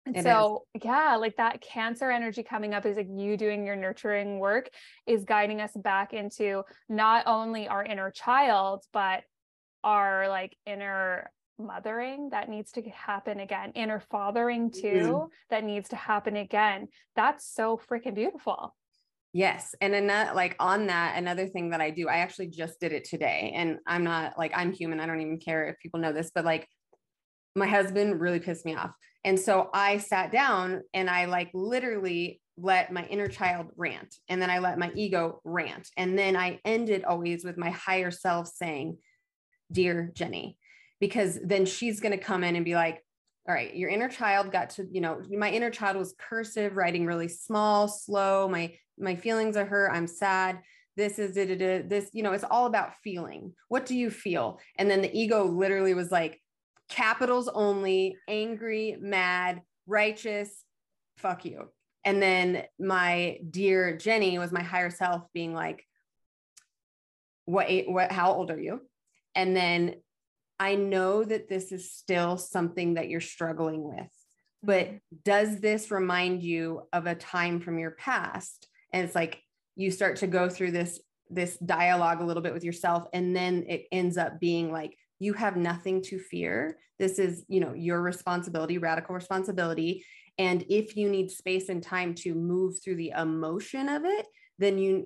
[0.05, 0.85] And so, is.
[0.85, 4.69] yeah, like that cancer energy coming up is like you doing your nurturing work
[5.05, 9.23] is guiding us back into not only our inner child, but
[9.83, 15.25] our like inner mothering that needs to happen again, inner fathering too, mm-hmm.
[15.49, 16.87] that needs to happen again.
[17.15, 18.75] That's so freaking beautiful.
[19.33, 19.75] Yes.
[19.81, 23.03] And another like on that, another thing that I do, I actually just did it
[23.03, 23.53] today.
[23.55, 24.99] And I'm not like I'm human.
[24.99, 26.67] I don't even care if people know this, but like
[27.55, 28.91] my husband really pissed me off.
[29.23, 34.15] And so I sat down and I like literally let my inner child rant.
[34.29, 35.89] And then I let my ego rant.
[35.97, 38.97] And then I ended always with my higher self saying,
[39.71, 40.57] Dear Jenny,
[40.99, 43.03] because then she's going to come in and be like,
[43.47, 47.05] all right, your inner child got to, you know, my inner child was cursive, writing
[47.05, 48.47] really small, slow.
[48.47, 49.91] My my feelings are hurt.
[49.93, 50.59] I'm sad.
[50.95, 51.89] This is it.
[51.89, 53.53] This, you know, it's all about feeling.
[53.67, 54.59] What do you feel?
[54.77, 56.41] And then the ego literally was like,
[56.89, 60.63] capitals only, angry, mad, righteous,
[61.17, 61.69] fuck you.
[62.05, 65.85] And then my dear Jenny was my higher self being like,
[67.45, 68.81] what, what, how old are you?
[69.35, 69.95] And then
[70.59, 74.11] I know that this is still something that you're struggling with,
[74.63, 74.97] but mm-hmm.
[75.23, 78.67] does this remind you of a time from your past?
[78.97, 79.41] And it's like
[79.75, 83.65] you start to go through this this dialogue a little bit with yourself and then
[83.67, 86.77] it ends up being like you have nothing to fear.
[86.99, 90.05] This is, you know, your responsibility, radical responsibility.
[90.37, 94.25] And if you need space and time to move through the emotion of it,
[94.59, 95.05] then you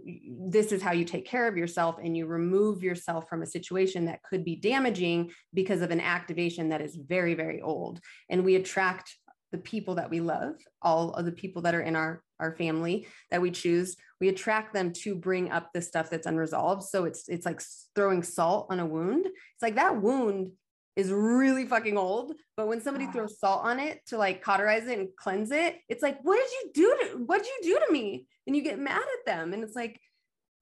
[0.49, 4.05] this is how you take care of yourself and you remove yourself from a situation
[4.05, 7.99] that could be damaging because of an activation that is very very old
[8.29, 9.17] and we attract
[9.51, 13.07] the people that we love all of the people that are in our our family
[13.29, 17.29] that we choose we attract them to bring up the stuff that's unresolved so it's
[17.29, 17.61] it's like
[17.95, 20.51] throwing salt on a wound it's like that wound
[20.95, 22.33] is really fucking old.
[22.57, 26.03] But when somebody throws salt on it to like cauterize it and cleanse it, it's
[26.03, 28.25] like, what did you do to what did you do to me?
[28.45, 29.53] And you get mad at them.
[29.53, 29.99] And it's like,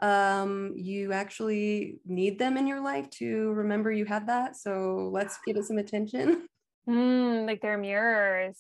[0.02, 4.56] um, you actually need them in your life to remember you had that.
[4.56, 6.48] So let's give it some attention.
[6.88, 8.58] Mm, like they're mirrors.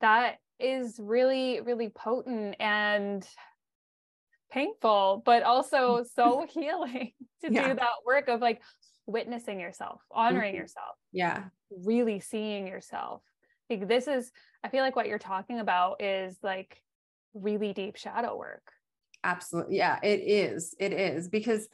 [0.00, 3.26] That is really, really potent and
[4.50, 7.12] painful, but also so healing
[7.44, 7.68] to yeah.
[7.68, 8.60] do that work of like,
[9.06, 10.62] witnessing yourself, honoring mm-hmm.
[10.62, 10.96] yourself.
[11.12, 11.44] Yeah.
[11.70, 13.22] Really seeing yourself.
[13.70, 14.30] Like this is,
[14.62, 16.80] I feel like what you're talking about is like
[17.34, 18.62] really deep shadow work.
[19.24, 19.76] Absolutely.
[19.76, 20.74] Yeah, it is.
[20.78, 21.68] It is because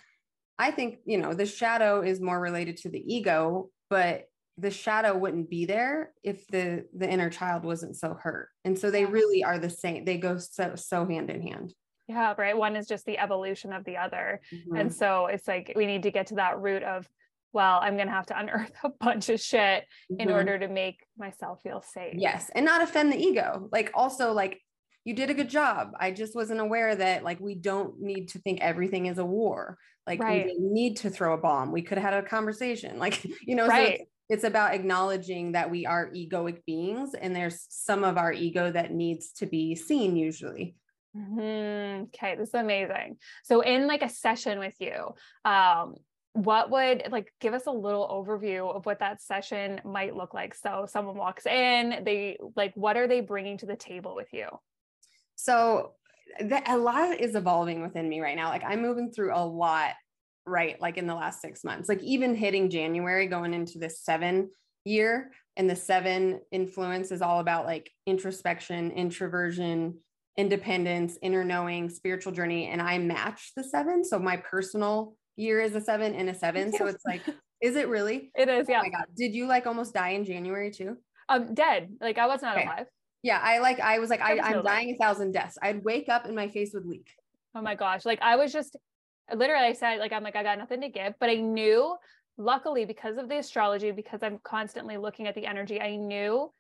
[0.59, 4.25] I think, you know, the shadow is more related to the ego, but
[4.59, 8.49] the shadow wouldn't be there if the the inner child wasn't so hurt.
[8.65, 10.05] And so they really are the same.
[10.05, 11.75] They go so so hand in hand.
[12.09, 12.57] Yeah, right.
[12.57, 14.41] One is just the evolution of the other.
[14.53, 14.77] Mm-hmm.
[14.77, 17.09] And so it's like we need to get to that root of
[17.55, 20.31] well, I'm going to have to unearth a bunch of shit in mm-hmm.
[20.31, 22.15] order to make myself feel safe.
[22.17, 22.51] Yes.
[22.55, 23.69] And not offend the ego.
[23.71, 24.59] Like, also, like,
[25.05, 25.93] you did a good job.
[25.99, 29.77] I just wasn't aware that like we don't need to think everything is a war.
[30.07, 30.45] Like right.
[30.45, 31.73] we didn't need to throw a bomb.
[31.73, 32.99] We could have had a conversation.
[33.03, 33.99] Like, you know, right.
[33.99, 38.71] so it's, about acknowledging that we are egoic beings and there's some of our ego
[38.71, 40.75] that needs to be seen usually.
[41.17, 42.05] Mm-hmm.
[42.05, 43.19] Okay, this is amazing.
[43.45, 45.15] So in like a session with you,
[45.45, 45.95] um,
[46.35, 50.55] what would like give us a little overview of what that session might look like
[50.55, 54.47] so someone walks in they like what are they bringing to the table with you
[55.37, 55.93] so
[56.41, 59.93] the, a lot is evolving within me right now like i'm moving through a lot
[60.47, 64.51] right like in the last six months like even hitting january going into this seven
[64.85, 69.97] year and the seven influence is all about like introspection introversion
[70.37, 75.75] independence inner knowing spiritual journey and i match the seven so my personal year is
[75.75, 76.73] a seven and a seven.
[76.73, 77.23] So it's like,
[77.63, 78.31] is it really?
[78.35, 78.67] It is.
[78.69, 78.81] Yeah.
[78.81, 79.07] Oh my God.
[79.17, 80.97] Did you like almost die in January too?
[81.29, 81.91] Um, dead.
[82.01, 82.67] Like I was not okay.
[82.67, 82.87] alive.
[83.23, 83.41] Yeah.
[83.43, 85.57] I like, I was like, I, I'm dying a thousand deaths.
[85.63, 87.09] I'd wake up and my face would leak.
[87.55, 88.05] Oh my gosh.
[88.05, 88.77] Like I was just
[89.35, 91.97] literally, I said, like, I'm like, I got nothing to give, but I knew
[92.39, 96.51] luckily because of the astrology, because I'm constantly looking at the energy, I knew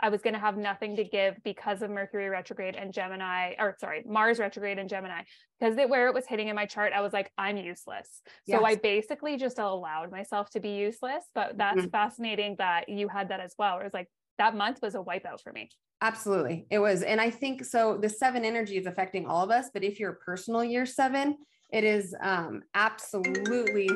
[0.00, 3.76] I was going to have nothing to give because of Mercury retrograde and Gemini, or
[3.80, 5.22] sorry, Mars retrograde and Gemini,
[5.58, 8.22] because it, where it was hitting in my chart, I was like, I'm useless.
[8.46, 8.60] Yes.
[8.60, 11.24] So I basically just allowed myself to be useless.
[11.34, 11.90] But that's mm-hmm.
[11.90, 13.80] fascinating that you had that as well.
[13.80, 15.68] It was like that month was a wipeout for me.
[16.00, 16.66] Absolutely.
[16.70, 17.02] It was.
[17.02, 20.20] And I think so the seven energy is affecting all of us, but if you're
[20.24, 21.36] personal year seven,
[21.70, 23.88] it is um, absolutely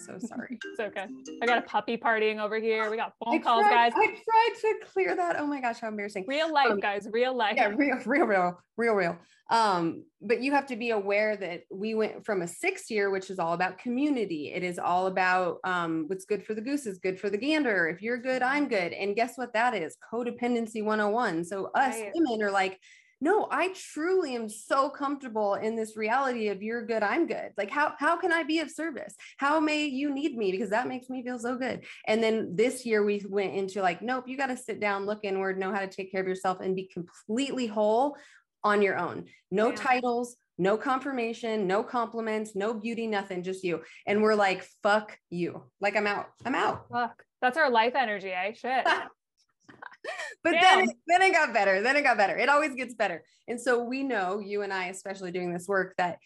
[0.00, 0.58] so sorry.
[0.64, 1.06] It's okay.
[1.42, 2.90] I got a puppy partying over here.
[2.90, 3.92] We got phone I calls, tried, guys.
[3.96, 5.36] I tried to clear that.
[5.38, 6.24] Oh my gosh, how embarrassing.
[6.26, 7.06] Real life, um, guys.
[7.10, 7.54] Real life.
[7.56, 9.18] Yeah, real, real, real, real, real.
[9.50, 13.30] Um, but you have to be aware that we went from a six year, which
[13.30, 14.52] is all about community.
[14.54, 17.88] It is all about um, what's good for the goose is good for the gander.
[17.88, 18.92] If you're good, I'm good.
[18.92, 19.96] And guess what that is?
[20.12, 21.44] Codependency 101.
[21.44, 22.12] So us right.
[22.14, 22.78] women are like,
[23.20, 27.70] no i truly am so comfortable in this reality of you're good i'm good like
[27.70, 31.08] how how can i be of service how may you need me because that makes
[31.08, 34.46] me feel so good and then this year we went into like nope you got
[34.46, 37.66] to sit down look inward know how to take care of yourself and be completely
[37.66, 38.16] whole
[38.62, 39.76] on your own no yeah.
[39.76, 43.80] titles no confirmation, no compliments, no beauty, nothing, just you.
[44.06, 45.62] And we're like, fuck you.
[45.80, 46.26] Like, I'm out.
[46.44, 46.84] I'm out.
[46.92, 47.24] Fuck.
[47.40, 48.52] That's our life energy, eh?
[48.52, 48.86] Shit.
[50.42, 51.82] but then, then it got better.
[51.82, 52.36] Then it got better.
[52.36, 53.22] It always gets better.
[53.48, 56.18] And so we know, you and I, especially doing this work, that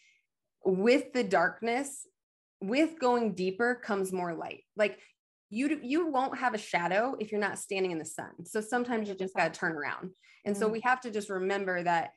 [0.64, 2.06] with the darkness,
[2.60, 4.62] with going deeper comes more light.
[4.76, 4.98] Like
[5.50, 8.44] you you won't have a shadow if you're not standing in the sun.
[8.44, 10.10] So sometimes you just got to turn around.
[10.44, 10.62] And mm-hmm.
[10.62, 12.10] so we have to just remember that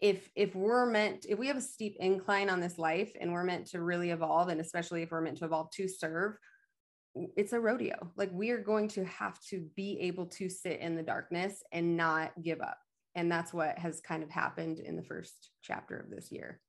[0.00, 3.44] if if we're meant if we have a steep incline on this life and we're
[3.44, 6.36] meant to really evolve and especially if we're meant to evolve to serve
[7.14, 8.10] it's a rodeo.
[8.16, 11.96] Like we are going to have to be able to sit in the darkness and
[11.96, 12.78] not give up.
[13.14, 16.60] And that's what has kind of happened in the first chapter of this year.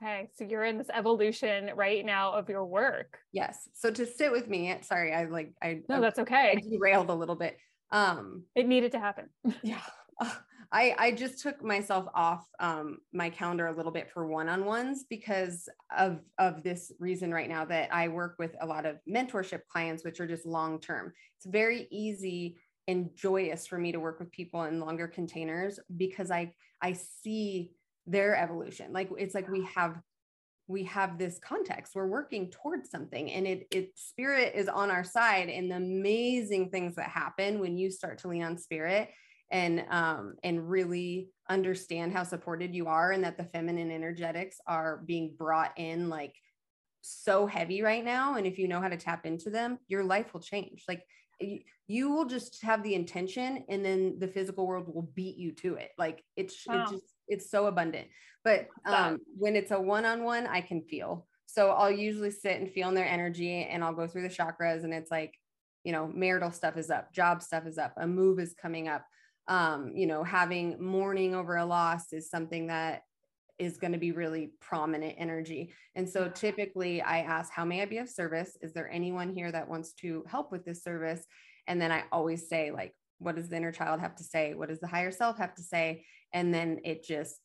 [0.00, 0.30] Okay.
[0.36, 3.18] So you're in this evolution right now of your work.
[3.32, 3.68] Yes.
[3.74, 6.56] So to sit with me, sorry, I like, I, no, that's okay.
[6.56, 7.56] I derailed a little bit.
[7.90, 9.28] Um, it needed to happen.
[9.62, 9.80] yeah.
[10.70, 15.68] I, I just took myself off um, my calendar a little bit for one-on-ones because
[15.96, 20.04] of, of this reason right now that I work with a lot of mentorship clients,
[20.04, 21.14] which are just long-term.
[21.38, 26.30] It's very easy and joyous for me to work with people in longer containers because
[26.30, 26.52] I,
[26.82, 27.72] I see
[28.06, 28.92] their evolution.
[28.92, 30.00] Like it's like we have
[30.68, 35.02] we have this context we're working towards something and it it spirit is on our
[35.02, 39.08] side and the amazing things that happen when you start to lean on spirit
[39.50, 45.02] and um, and really understand how supported you are and that the feminine energetics are
[45.06, 46.34] being brought in like
[47.00, 50.32] so heavy right now and if you know how to tap into them your life
[50.32, 50.84] will change.
[50.86, 51.02] Like
[51.86, 55.74] you, will just have the intention and then the physical world will beat you to
[55.74, 55.90] it.
[55.96, 56.82] Like it's wow.
[56.82, 58.08] it just it's so abundant.
[58.44, 61.26] But um, when it's a one-on-one i can feel.
[61.46, 64.84] So i'll usually sit and feel in their energy and i'll go through the chakras
[64.84, 65.34] and it's like
[65.84, 69.04] you know marital stuff is up job stuff is up a move is coming up
[69.48, 73.02] um, you know, having mourning over a loss is something that
[73.58, 75.72] is going to be really prominent energy.
[75.96, 78.56] And so typically I ask, How may I be of service?
[78.62, 81.24] Is there anyone here that wants to help with this service?
[81.66, 84.54] And then I always say, like, what does the inner child have to say?
[84.54, 86.04] What does the higher self have to say?
[86.32, 87.40] And then it just,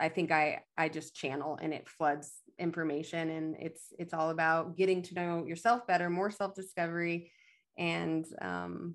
[0.00, 4.76] I think I I just channel and it floods information and it's it's all about
[4.76, 7.30] getting to know yourself better, more self-discovery
[7.78, 8.94] and um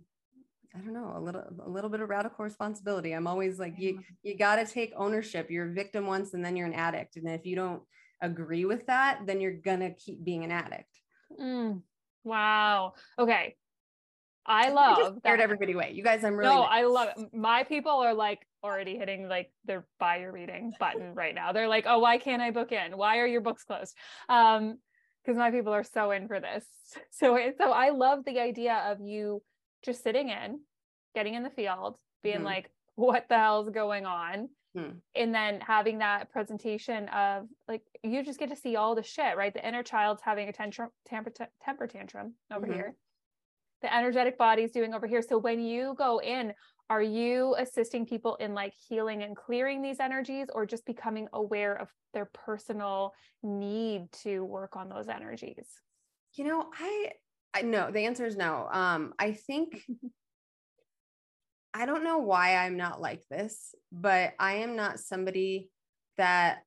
[0.75, 3.13] I don't know, a little a little bit of radical responsibility.
[3.13, 5.49] I'm always like you you got to take ownership.
[5.49, 7.15] You're a victim once and then you're an addict.
[7.15, 7.81] And if you don't
[8.21, 10.99] agree with that, then you're going to keep being an addict.
[11.39, 11.81] Mm,
[12.23, 12.93] wow.
[13.17, 13.55] Okay.
[14.45, 15.93] I love scared everybody away.
[15.95, 16.61] You guys, I'm really no.
[16.61, 16.69] Nice.
[16.71, 17.33] I love it.
[17.33, 21.51] My people are like already hitting like their buy your reading button right now.
[21.51, 22.95] They're like, oh, why can't I book in?
[22.95, 23.95] Why are your books closed?
[24.29, 24.77] Um,
[25.23, 26.65] because my people are so in for this.
[27.11, 29.41] So so I love the idea of you
[29.85, 30.59] just sitting in,
[31.13, 32.45] getting in the field, being mm-hmm.
[32.45, 34.49] like, what the hell's going on?
[34.75, 34.97] Hmm.
[35.15, 39.37] And then having that presentation of like you just get to see all the shit,
[39.37, 39.53] right?
[39.53, 41.31] The inner child's having a tantrum, temper,
[41.63, 42.75] temper tantrum over mm-hmm.
[42.75, 42.95] here.
[43.81, 45.21] The energetic body's doing over here.
[45.21, 46.53] So when you go in,
[46.89, 51.75] are you assisting people in like healing and clearing these energies or just becoming aware
[51.75, 53.13] of their personal
[53.43, 55.67] need to work on those energies?
[56.33, 57.11] You know, I
[57.55, 58.67] I no, the answer is no.
[58.71, 59.81] Um I think
[61.73, 65.69] I don't know why I'm not like this, but I am not somebody
[66.17, 66.59] that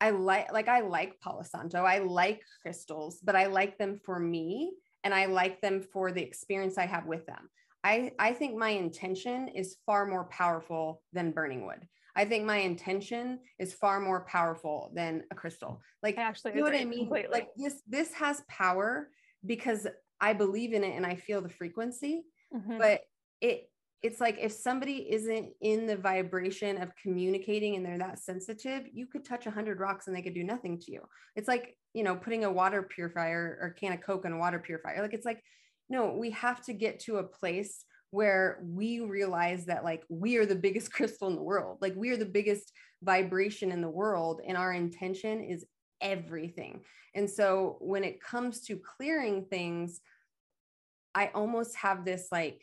[0.00, 1.82] I like like I like Palo Santo.
[1.82, 4.72] I like crystals, but I like them for me
[5.04, 7.48] and I like them for the experience I have with them.
[7.82, 11.86] I I think my intention is far more powerful than burning wood.
[12.16, 15.80] I think my intention is far more powerful than a crystal.
[16.02, 17.00] Like I actually you know what I mean?
[17.00, 17.30] Completely.
[17.30, 19.08] Like this this has power
[19.44, 19.86] because
[20.20, 22.22] I believe in it and I feel the frequency.
[22.54, 22.78] Mm-hmm.
[22.78, 23.02] But
[23.40, 23.70] it
[24.02, 29.06] it's like if somebody isn't in the vibration of communicating and they're that sensitive, you
[29.06, 31.02] could touch a hundred rocks and they could do nothing to you.
[31.36, 34.58] It's like, you know, putting a water purifier or can of Coke in a water
[34.58, 35.02] purifier.
[35.02, 35.42] Like, it's like,
[35.90, 40.46] no, we have to get to a place where we realize that like we are
[40.46, 41.78] the biggest crystal in the world.
[41.80, 45.64] Like we are the biggest vibration in the world and our intention is
[46.00, 46.80] everything.
[47.14, 50.00] And so when it comes to clearing things,
[51.14, 52.62] I almost have this like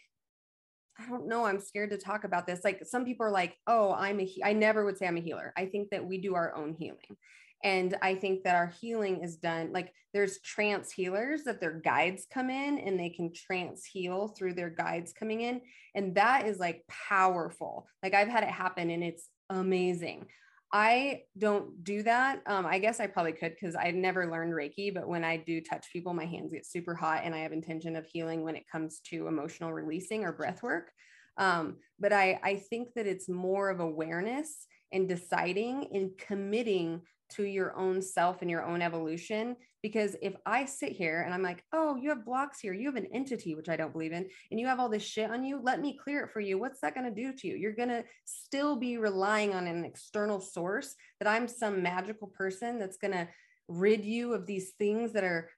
[1.00, 1.46] I don't know.
[1.46, 2.62] I'm scared to talk about this.
[2.64, 4.44] Like some people are like, oh, I'm a, he-.
[4.44, 5.54] I never would say I'm a healer.
[5.56, 7.18] I think that we do our own healing.
[7.64, 12.28] And I think that our healing is done like there's trance healers that their guides
[12.32, 15.62] come in and they can trance heal through their guides coming in.
[15.96, 17.88] And that is like powerful.
[18.04, 20.28] Like I've had it happen and it's amazing.
[20.74, 22.42] I don't do that.
[22.46, 25.62] Um, I guess I probably could because I never learned Reiki, but when I do
[25.62, 28.68] touch people, my hands get super hot and I have intention of healing when it
[28.70, 30.92] comes to emotional releasing or breath work.
[31.38, 37.44] Um, but I, I think that it's more of awareness and deciding and committing to
[37.44, 39.56] your own self and your own evolution.
[39.84, 42.96] Because if I sit here and I'm like, oh, you have blocks here, you have
[42.96, 45.60] an entity, which I don't believe in, and you have all this shit on you,
[45.62, 46.58] let me clear it for you.
[46.58, 47.56] What's that going to do to you?
[47.56, 52.80] You're going to still be relying on an external source that I'm some magical person
[52.80, 53.28] that's going to
[53.68, 55.50] rid you of these things that are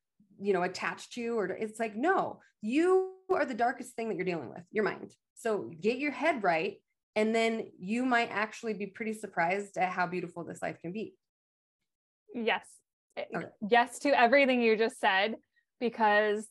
[0.41, 4.15] you know attached to you or it's like no you are the darkest thing that
[4.15, 6.78] you're dealing with your mind so get your head right
[7.15, 11.13] and then you might actually be pretty surprised at how beautiful this life can be
[12.34, 12.65] Yes.
[13.17, 13.47] Eh, okay.
[13.69, 15.36] Yes to everything you just said
[15.80, 16.47] because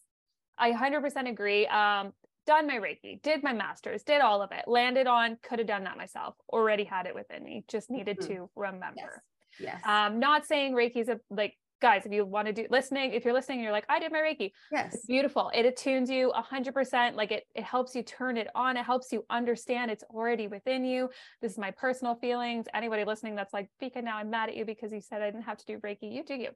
[0.58, 1.66] I 100% agree.
[1.66, 2.12] Um,
[2.46, 5.84] done my Reiki, did my master's, did all of it, landed on, could have done
[5.84, 8.34] that myself, already had it within me, just needed mm-hmm.
[8.34, 9.22] to remember.
[9.60, 9.80] Yes.
[9.82, 9.82] yes.
[9.84, 13.34] Um, not saying Reiki's a like guys, if you want to do listening, if you're
[13.34, 14.52] listening, you're like, I did my Reiki.
[14.72, 14.94] Yes.
[14.94, 15.50] It's beautiful.
[15.54, 17.16] It attunes you a hundred percent.
[17.16, 18.76] Like it, it helps you turn it on.
[18.76, 21.10] It helps you understand it's already within you.
[21.40, 22.66] This is my personal feelings.
[22.74, 25.44] Anybody listening that's like, Vika, now I'm mad at you because you said I didn't
[25.44, 26.12] have to do Reiki.
[26.12, 26.50] You do you.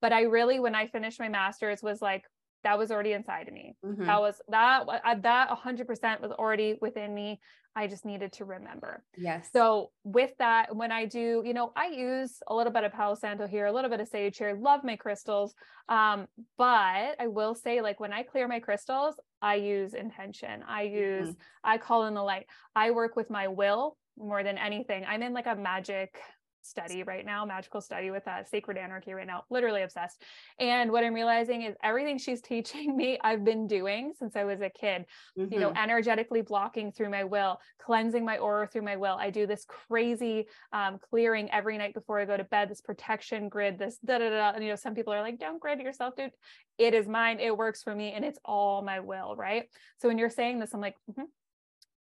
[0.00, 2.24] But I really, when I finished my master's was like,
[2.64, 3.76] that was already inside of me.
[3.84, 4.04] Mm-hmm.
[4.04, 4.86] That was that
[5.22, 7.40] that 100% was already within me.
[7.76, 9.02] I just needed to remember.
[9.16, 9.48] Yes.
[9.52, 13.16] So with that, when I do, you know, I use a little bit of Palo
[13.16, 14.56] Santo here, a little bit of sage here.
[14.58, 15.54] Love my crystals,
[15.88, 20.62] um, but I will say, like when I clear my crystals, I use intention.
[20.68, 21.40] I use mm-hmm.
[21.64, 22.46] I call in the light.
[22.76, 25.04] I work with my will more than anything.
[25.06, 26.16] I'm in like a magic
[26.64, 30.22] study right now, magical study with uh, sacred anarchy right now, literally obsessed.
[30.58, 34.60] And what I'm realizing is everything she's teaching me, I've been doing since I was
[34.60, 35.04] a kid,
[35.38, 35.52] mm-hmm.
[35.52, 35.82] you know, mm-hmm.
[35.82, 39.16] energetically blocking through my will, cleansing my aura through my will.
[39.18, 43.48] I do this crazy um, clearing every night before I go to bed, this protection
[43.48, 44.52] grid, this da da da.
[44.54, 46.30] And, you know, some people are like, don't grid yourself, dude.
[46.78, 47.38] It is mine.
[47.40, 48.12] It works for me.
[48.12, 49.36] And it's all my will.
[49.36, 49.64] Right.
[50.00, 51.24] So when you're saying this, I'm like, mm-hmm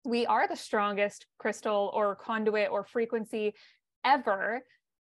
[0.05, 3.53] we are the strongest crystal or conduit or frequency
[4.05, 4.61] ever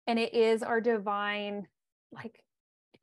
[0.07, 1.67] and it is our divine
[2.11, 2.43] like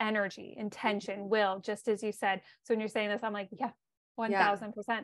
[0.01, 1.29] energy intention mm-hmm.
[1.29, 2.41] will just as you said.
[2.65, 3.71] So when you're saying this i'm like yeah
[4.19, 4.31] 1000%
[4.89, 5.01] yeah.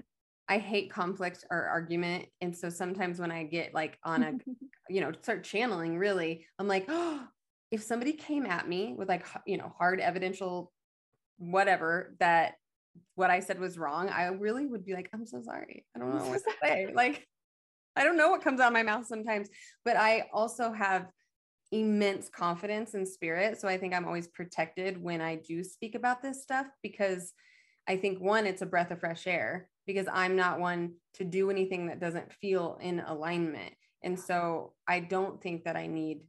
[0.49, 4.33] i hate conflict or argument and so sometimes when i get like on a
[4.89, 7.23] you know start channeling really i'm like oh
[7.71, 10.71] if somebody came at me with like you know hard evidential
[11.39, 12.55] whatever that
[13.15, 15.85] what i said was wrong i really would be like i'm so sorry.
[15.95, 16.93] I don't know what to say.
[16.95, 17.27] Like
[17.97, 19.49] I don't know what comes out of my mouth sometimes,
[19.85, 21.09] but I also have
[21.73, 23.61] immense confidence in spirit.
[23.61, 27.33] So I think I'm always protected when I do speak about this stuff because
[27.89, 29.69] I think one, it's a breath of fresh air.
[29.87, 33.75] because I'm not one to do anything that doesn't feel in alignment.
[34.03, 36.21] And so I don't think that I need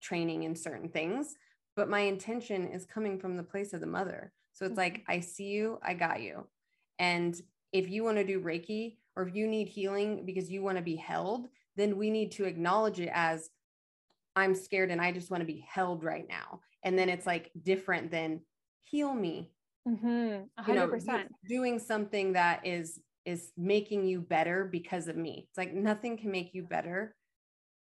[0.00, 1.34] training in certain things,
[1.76, 4.32] but my intention is coming from the place of the mother.
[4.52, 5.12] So it's like, mm-hmm.
[5.12, 6.46] I see you, I got you.
[6.98, 7.40] And
[7.72, 10.82] if you want to do Reiki or if you need healing because you want to
[10.82, 13.50] be held, then we need to acknowledge it as
[14.36, 16.60] I'm scared and I just want to be held right now.
[16.84, 18.42] And then it's like different than
[18.84, 19.50] heal me.
[19.86, 20.62] Mm-hmm.
[20.62, 20.68] 100%.
[20.68, 25.48] You know, doing something that is is making you better because of me.
[25.48, 27.14] It's like nothing can make you better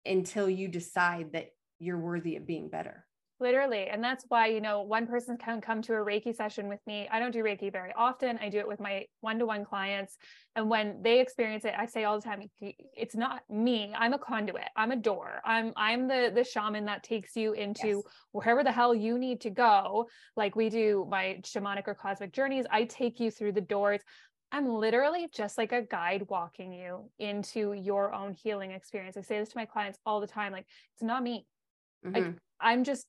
[0.05, 1.47] until you decide that
[1.79, 3.05] you're worthy of being better.
[3.41, 3.87] Literally.
[3.87, 7.09] And that's why, you know, one person can come to a Reiki session with me.
[7.11, 8.37] I don't do Reiki very often.
[8.39, 10.15] I do it with my one to one clients.
[10.55, 13.95] And when they experience it, I say all the time, it's not me.
[13.97, 14.67] I'm a conduit.
[14.75, 15.41] I'm a door.
[15.43, 18.01] I'm I'm the the shaman that takes you into yes.
[18.31, 20.07] wherever the hell you need to go.
[20.37, 22.65] Like we do my shamanic or cosmic journeys.
[22.69, 24.01] I take you through the doors.
[24.51, 29.17] I'm literally just like a guide walking you into your own healing experience.
[29.17, 30.51] I say this to my clients all the time.
[30.51, 31.47] Like, it's not me.
[32.05, 32.15] Mm-hmm.
[32.15, 33.07] Like, I'm just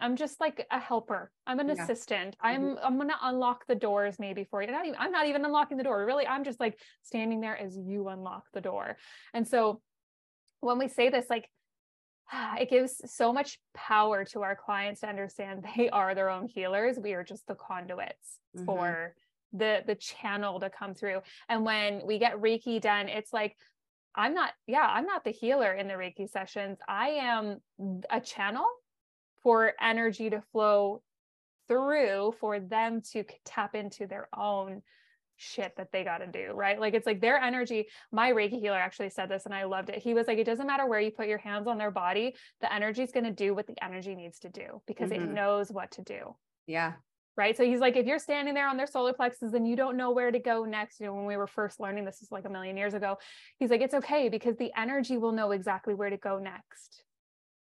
[0.00, 1.30] I'm just like a helper.
[1.46, 1.82] I'm an yeah.
[1.82, 2.36] assistant.
[2.40, 2.84] I'm mm-hmm.
[2.84, 4.70] I'm gonna unlock the doors maybe for you.
[4.70, 6.04] Not even, I'm not even unlocking the door.
[6.04, 8.96] Really, I'm just like standing there as you unlock the door.
[9.32, 9.80] And so
[10.60, 11.48] when we say this, like
[12.58, 16.98] it gives so much power to our clients to understand they are their own healers.
[16.98, 18.66] We are just the conduits mm-hmm.
[18.66, 19.14] for
[19.52, 21.20] the the channel to come through.
[21.48, 23.56] And when we get Reiki done, it's like
[24.14, 26.78] I'm not, yeah, I'm not the healer in the Reiki sessions.
[26.86, 27.58] I am
[28.10, 28.66] a channel
[29.42, 31.02] for energy to flow
[31.68, 34.82] through for them to tap into their own
[35.36, 36.78] shit that they got to do, right?
[36.80, 37.88] Like it's like their energy.
[38.12, 39.98] My Reiki healer actually said this and I loved it.
[39.98, 42.72] He was like, it doesn't matter where you put your hands on their body, the
[42.72, 45.24] energy is going to do what the energy needs to do because mm-hmm.
[45.24, 46.36] it knows what to do.
[46.66, 46.92] Yeah.
[47.34, 47.56] Right.
[47.56, 50.10] So he's like, if you're standing there on their solar plexus and you don't know
[50.10, 52.50] where to go next, you know, when we were first learning this is like a
[52.50, 53.16] million years ago,
[53.58, 57.04] he's like, it's okay because the energy will know exactly where to go next.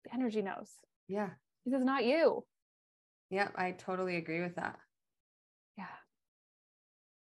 [0.05, 0.72] The energy knows.
[1.09, 1.32] Yeah.
[1.70, 2.43] This is not you.
[3.30, 4.80] Yep, I totally agree with that.
[5.78, 5.86] Yeah.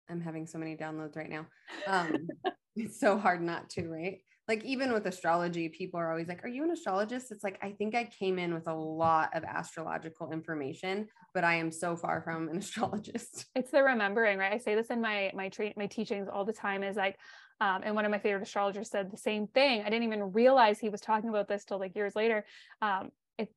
[0.08, 1.46] I'm having so many downloads right now.
[1.86, 2.28] Um,
[2.76, 4.18] it's so hard not to, right?
[4.48, 7.72] Like even with astrology, people are always like, "Are you an astrologist?" It's like I
[7.72, 12.22] think I came in with a lot of astrological information, but I am so far
[12.22, 13.46] from an astrologist.
[13.54, 14.52] It's the remembering, right?
[14.52, 16.82] I say this in my my tra- my teachings all the time.
[16.82, 17.18] Is like,
[17.60, 19.82] um, and one of my favorite astrologers said the same thing.
[19.82, 22.44] I didn't even realize he was talking about this till like years later.
[22.80, 23.48] Um, it,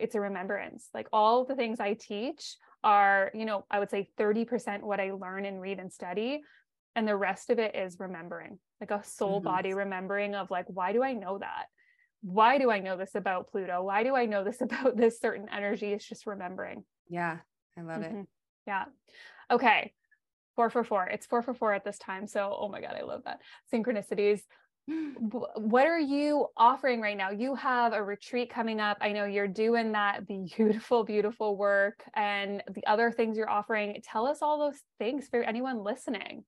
[0.00, 0.88] it's a remembrance.
[0.94, 5.10] Like all the things i teach are you know i would say 30% what i
[5.10, 6.40] learn and read and study
[6.94, 9.48] and the rest of it is remembering like a soul mm-hmm.
[9.48, 11.66] body remembering of like why do i know that?
[12.22, 13.82] Why do i know this about pluto?
[13.82, 15.92] Why do i know this about this certain energy?
[15.92, 16.84] It's just remembering.
[17.08, 17.38] Yeah
[17.78, 18.20] i love mm-hmm.
[18.20, 18.26] it
[18.66, 18.84] yeah.
[19.50, 19.92] Okay.
[20.56, 21.06] Four for four.
[21.06, 23.40] It's four for four at this time so oh my god i love that.
[23.72, 24.40] Synchronicities
[24.88, 27.30] what are you offering right now?
[27.30, 28.98] You have a retreat coming up.
[29.00, 34.00] I know you're doing that beautiful, beautiful work and the other things you're offering.
[34.04, 36.44] Tell us all those things for anyone listening.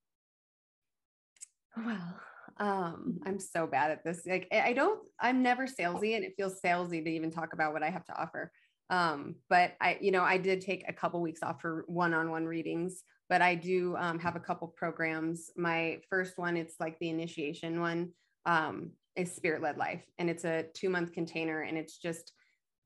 [1.77, 2.21] Well,
[2.59, 4.23] um, I'm so bad at this.
[4.25, 7.83] Like I don't, I'm never salesy and it feels salesy to even talk about what
[7.83, 8.53] I have to offer.
[8.89, 13.03] Um, but I, you know, I did take a couple weeks off for one-on-one readings,
[13.29, 15.51] but I do um, have a couple programs.
[15.57, 18.13] My first one, it's like the initiation one
[18.49, 20.03] um, is Spirit Led Life.
[20.19, 21.61] And it's a two month container.
[21.61, 22.33] And it's just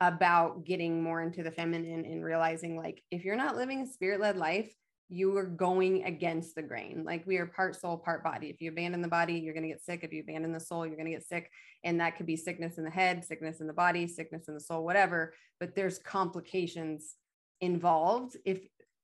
[0.01, 4.21] about getting more into the feminine and realizing like, if you're not living a spirit
[4.21, 4.69] led life,
[5.09, 7.05] you are going against the grain.
[7.07, 8.49] Like we are part soul, part body.
[8.49, 10.01] If you abandon the body, you're going to get sick.
[10.03, 11.51] If you abandon the soul, you're going to get sick.
[11.85, 14.61] And that could be sickness in the head, sickness in the body, sickness in the
[14.61, 15.35] soul, whatever.
[15.61, 17.15] But there's complications
[17.61, 18.61] involved if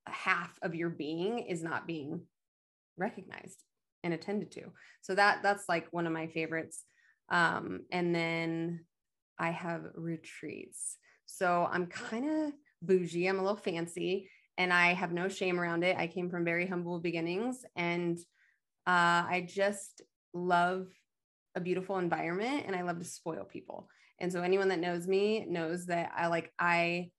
[0.06, 2.22] half of your being is not being
[2.96, 3.62] recognized
[4.04, 4.62] and attended to.
[5.02, 6.84] So that that's like one of my favorites.
[7.30, 8.84] Um, and then
[9.38, 10.96] I have retreats.
[11.26, 13.26] So I'm kind of bougie.
[13.26, 15.96] I'm a little fancy and I have no shame around it.
[15.96, 18.18] I came from very humble beginnings and
[18.86, 20.02] uh, I just
[20.34, 20.88] love
[21.54, 23.88] a beautiful environment and I love to spoil people.
[24.18, 27.10] And so anyone that knows me knows that I like I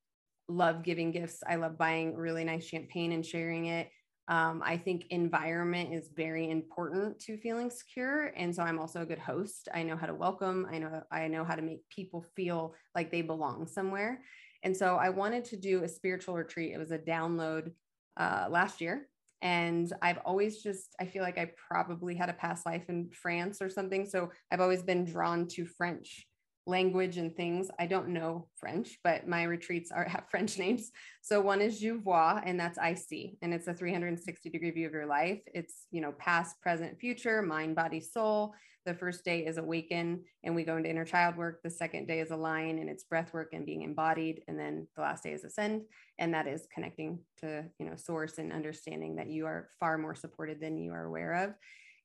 [0.50, 1.42] love giving gifts.
[1.48, 3.90] I love buying really nice champagne and sharing it.
[4.30, 8.32] Um, I think environment is very important to feeling secure.
[8.38, 9.68] And so I'm also a good host.
[9.74, 10.68] I know how to welcome.
[10.72, 14.22] I know I know how to make people feel like they belong somewhere.
[14.62, 16.74] And so I wanted to do a spiritual retreat.
[16.74, 17.72] It was a download
[18.18, 19.08] uh, last year.
[19.42, 23.62] And I've always just, I feel like I probably had a past life in France
[23.62, 24.06] or something.
[24.06, 26.28] So I've always been drawn to French
[26.66, 27.70] language and things.
[27.80, 30.92] I don't know French, but my retreats are have French names.
[31.22, 34.88] So one is Je vois, and that's I see, and it's a 360 degree view
[34.88, 35.42] of your life.
[35.54, 38.54] It's you know past, present, future, mind, body, soul.
[38.86, 41.62] The first day is awaken, and we go into inner child work.
[41.64, 44.42] The second day is align, and it's breath work and being embodied.
[44.48, 45.82] And then the last day is ascend,
[46.18, 50.16] and that is connecting to you know source and understanding that you are far more
[50.16, 51.54] supported than you are aware of.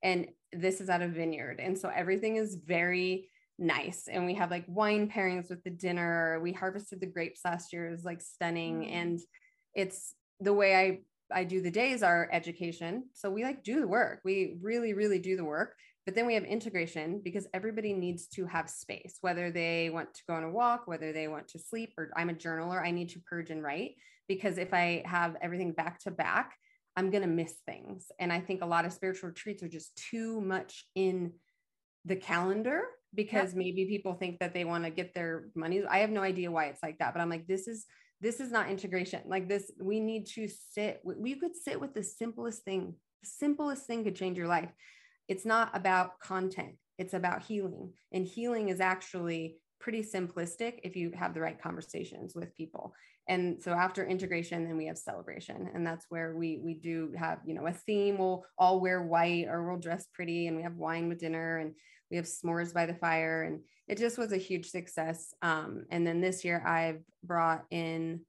[0.03, 4.09] And this is at a vineyard, and so everything is very nice.
[4.11, 6.41] And we have like wine pairings with the dinner.
[6.43, 7.89] We harvested the grapes last year.
[7.89, 8.83] It was like stunning.
[8.83, 8.93] Mm.
[8.93, 9.21] and
[9.75, 11.01] it's the way i
[11.33, 13.05] i do the days are education.
[13.13, 14.21] So we like do the work.
[14.25, 15.77] We really really do the work.
[16.05, 20.23] But then we have integration because everybody needs to have space whether they want to
[20.29, 22.83] go on a walk whether they want to sleep or i'm a journaler.
[22.83, 23.93] I need to purge and write
[24.29, 26.57] because if i have everything back to back
[26.97, 28.11] i'm going to miss things.
[28.19, 31.33] And i think a lot of spiritual retreats are just too much in
[32.05, 32.83] the calendar
[33.15, 35.83] because maybe people think that they want to get their money.
[35.89, 37.87] I have no idea why it's like that, but I'm like, this is
[38.21, 39.21] this is not integration.
[39.27, 41.01] Like this, we need to sit.
[41.05, 42.95] We could sit with the simplest thing.
[43.23, 44.71] The simplest thing could change your life.
[45.29, 46.77] It's not about content.
[46.99, 52.35] It's about healing, and healing is actually pretty simplistic if you have the right conversations
[52.35, 52.95] with people
[53.28, 57.39] and so after integration then we have celebration and that's where we we do have
[57.45, 60.76] you know a theme we'll all wear white or we'll dress pretty and we have
[60.76, 61.74] wine with dinner and
[62.11, 66.07] we have s'mores by the fire and it just was a huge success um, and
[66.07, 68.20] then this year i've brought in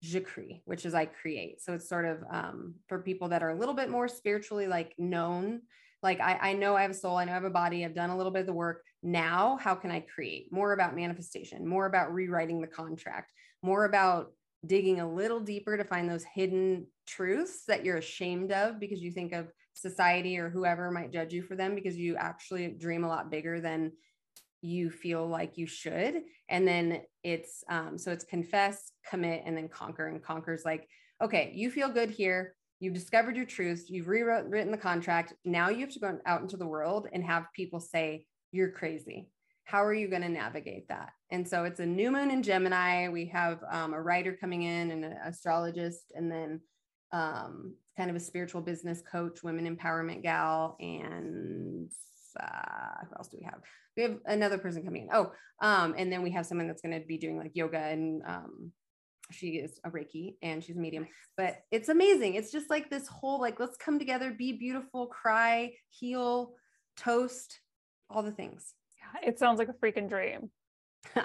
[0.00, 1.60] Je crée, which is I create.
[1.60, 4.94] So it's sort of um, for people that are a little bit more spiritually like
[4.96, 5.62] known.
[6.04, 7.96] Like I, I know I have a soul, I know I have a body, I've
[7.96, 8.84] done a little bit of the work.
[9.02, 10.52] Now, how can I create?
[10.52, 13.32] More about manifestation, more about rewriting the contract,
[13.62, 14.32] more about
[14.66, 19.12] digging a little deeper to find those hidden truths that you're ashamed of because you
[19.12, 23.08] think of society or whoever might judge you for them because you actually dream a
[23.08, 23.92] lot bigger than
[24.60, 26.22] you feel like you should.
[26.48, 30.88] And then it's um so it's confess commit and then conquer and conquers like
[31.22, 32.54] okay you feel good here.
[32.80, 33.88] You've discovered your truths.
[33.88, 35.34] You've rewritten the contract.
[35.44, 39.30] Now you have to go out into the world and have people say you're crazy
[39.64, 43.08] how are you going to navigate that and so it's a new moon in gemini
[43.08, 46.60] we have um, a writer coming in and an astrologist and then
[47.12, 51.90] um, kind of a spiritual business coach, women empowerment gal, and
[52.40, 53.60] uh, who else do we have?
[53.96, 55.08] We have another person coming in.
[55.12, 58.22] Oh, um, and then we have someone that's going to be doing like yoga and
[58.24, 58.72] um,
[59.32, 61.08] she is a Reiki and she's a medium.
[61.36, 62.34] But it's amazing.
[62.34, 66.52] It's just like this whole like let's come together, be beautiful, cry, heal,
[66.96, 67.58] toast,
[68.10, 68.74] all the things.
[68.98, 70.50] Yeah, it sounds like a freaking dream.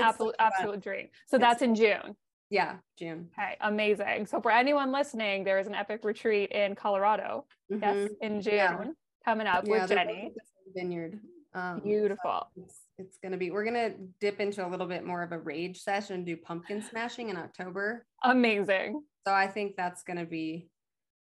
[0.00, 1.08] absolute so absolute dream.
[1.26, 2.16] So it's that's in June.
[2.50, 3.28] Yeah, June.
[3.38, 4.26] Okay, amazing.
[4.26, 7.46] So for anyone listening, there is an epic retreat in Colorado.
[7.72, 7.82] Mm-hmm.
[7.82, 8.84] Yes, in June yeah.
[9.24, 10.30] coming up yeah, with Jenni.
[10.74, 11.20] Vineyard.
[11.52, 12.48] Um, Beautiful.
[12.54, 13.50] So it's, it's going to be.
[13.50, 16.82] We're going to dip into a little bit more of a rage session do pumpkin
[16.82, 18.04] smashing in October.
[18.24, 19.02] Amazing.
[19.26, 20.68] So I think that's going to be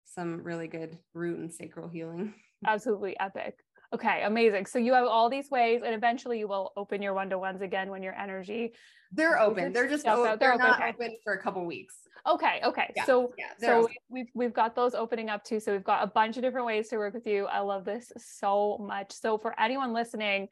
[0.05, 2.33] some really good root and sacral healing.
[2.65, 3.55] Absolutely epic.
[3.93, 4.65] Okay, amazing.
[4.65, 7.61] So you have all these ways, and eventually you will open your one to ones
[7.61, 8.73] again when your energy.
[9.11, 9.71] They're open.
[9.71, 10.89] They're just o- they're, they're open, not okay.
[10.89, 11.95] open for a couple weeks.
[12.25, 12.59] Okay.
[12.63, 12.91] Okay.
[12.95, 13.93] Yeah, so yeah, so open.
[14.09, 15.59] we've we've got those opening up too.
[15.59, 17.45] So we've got a bunch of different ways to work with you.
[17.45, 19.11] I love this so much.
[19.11, 20.47] So for anyone listening,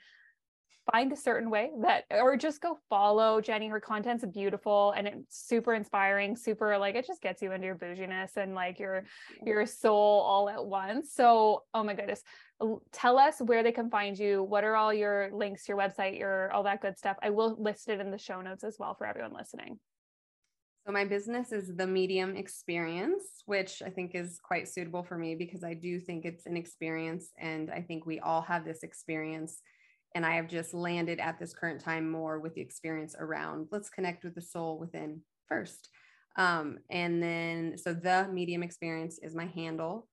[0.91, 5.47] find a certain way that or just go follow jenni her content's beautiful and it's
[5.47, 9.47] super inspiring super like it just gets you into your bouginess and like your mm-hmm.
[9.47, 11.13] your soul all at once.
[11.13, 12.23] So oh my goodness
[12.91, 14.43] tell us where they can find you.
[14.43, 17.17] What are all your links your website your all that good stuff?
[17.21, 19.79] I will list it in the show notes as well for everyone listening.
[20.85, 25.35] So my business is the medium experience, which I think is quite suitable for me
[25.35, 29.61] because I do think it's an experience and I think we all have this experience
[30.15, 33.89] and I have just landed at this current time more with the experience around let's
[33.89, 35.89] connect with the soul within first.
[36.37, 40.07] Um, and then, so the medium experience is my handle.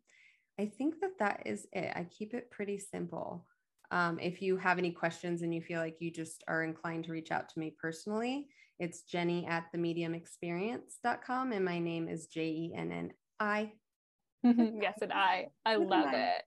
[0.61, 1.92] I think that that is it.
[1.96, 3.44] I keep it pretty simple.
[3.90, 7.12] Um, if you have any questions and you feel like you just are inclined to
[7.12, 8.46] reach out to me personally,
[8.78, 13.72] it's jenni at themediumexperience.com and my name is J E N N I.
[14.44, 15.48] yes, and I.
[15.66, 16.42] I love it.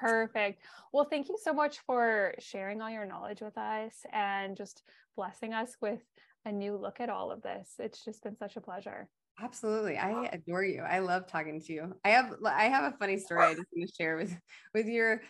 [0.00, 0.62] Perfect.
[0.92, 4.82] Well, thank you so much for sharing all your knowledge with us and just
[5.16, 6.00] blessing us with
[6.46, 7.74] a new look at all of this.
[7.78, 9.08] It's just been such a pleasure.
[9.42, 9.96] Absolutely.
[9.96, 10.82] I adore you.
[10.82, 11.94] I love talking to you.
[12.04, 14.36] I have I have a funny story I just want to share with
[14.74, 15.22] with your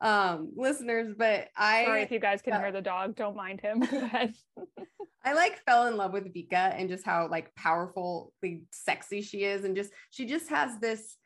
[0.00, 3.60] um listeners, but I sorry if you guys can uh, hear the dog, don't mind
[3.60, 3.82] him.
[5.24, 9.64] I like fell in love with Vika and just how like powerfully sexy she is
[9.64, 11.16] and just she just has this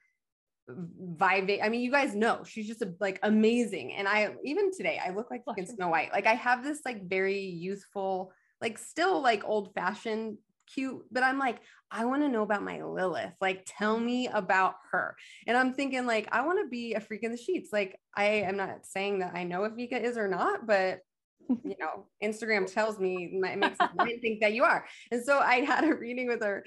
[0.69, 1.62] vibe.
[1.62, 3.95] I mean, you guys know she's just a, like amazing.
[3.95, 6.12] And I even today I look like fucking Snow White.
[6.12, 11.39] Like I have this like very youthful, like still like old fashioned cute, but I'm
[11.39, 11.61] like,
[11.91, 13.33] I want to know about my Lilith.
[13.41, 15.16] Like, tell me about her.
[15.47, 17.71] And I'm thinking, like, I want to be a freak in the sheets.
[17.73, 21.01] Like, I am not saying that I know if Vika is or not, but
[21.49, 24.85] you know, Instagram tells me it makes me think that you are.
[25.11, 26.64] And so I had a reading with her,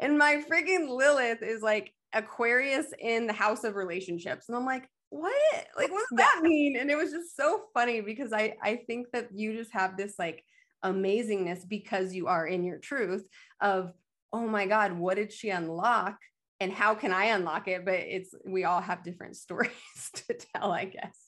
[0.00, 4.48] and my freaking Lilith is like Aquarius in the house of relationships.
[4.48, 5.66] And I'm like, what?
[5.76, 6.76] Like, what does that mean?
[6.76, 10.14] And it was just so funny because I I think that you just have this
[10.18, 10.44] like
[10.84, 13.26] amazingness because you are in your truth
[13.60, 13.92] of
[14.34, 16.18] oh my god what did she unlock?
[16.60, 17.84] And how can i unlock it?
[17.84, 19.70] But it's we all have different stories
[20.14, 21.18] to tell i guess.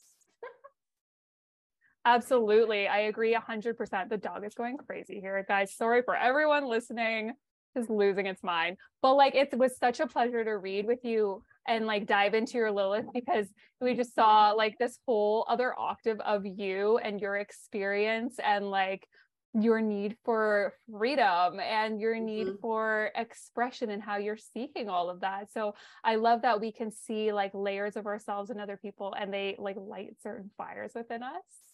[2.05, 2.87] Absolutely.
[2.87, 5.75] I agree 100% the dog is going crazy here guys.
[5.75, 7.33] Sorry for everyone listening
[7.77, 11.41] is losing its mind but like it was such a pleasure to read with you
[11.67, 13.47] and like dive into your Lilith because
[13.81, 19.07] we just saw like this whole other octave of you and your experience and like
[19.53, 22.57] your need for freedom and your need mm-hmm.
[22.61, 25.51] for expression and how you're seeking all of that.
[25.51, 25.73] So
[26.03, 29.55] I love that we can see like layers of ourselves and other people and they
[29.57, 31.31] like light certain fires within us.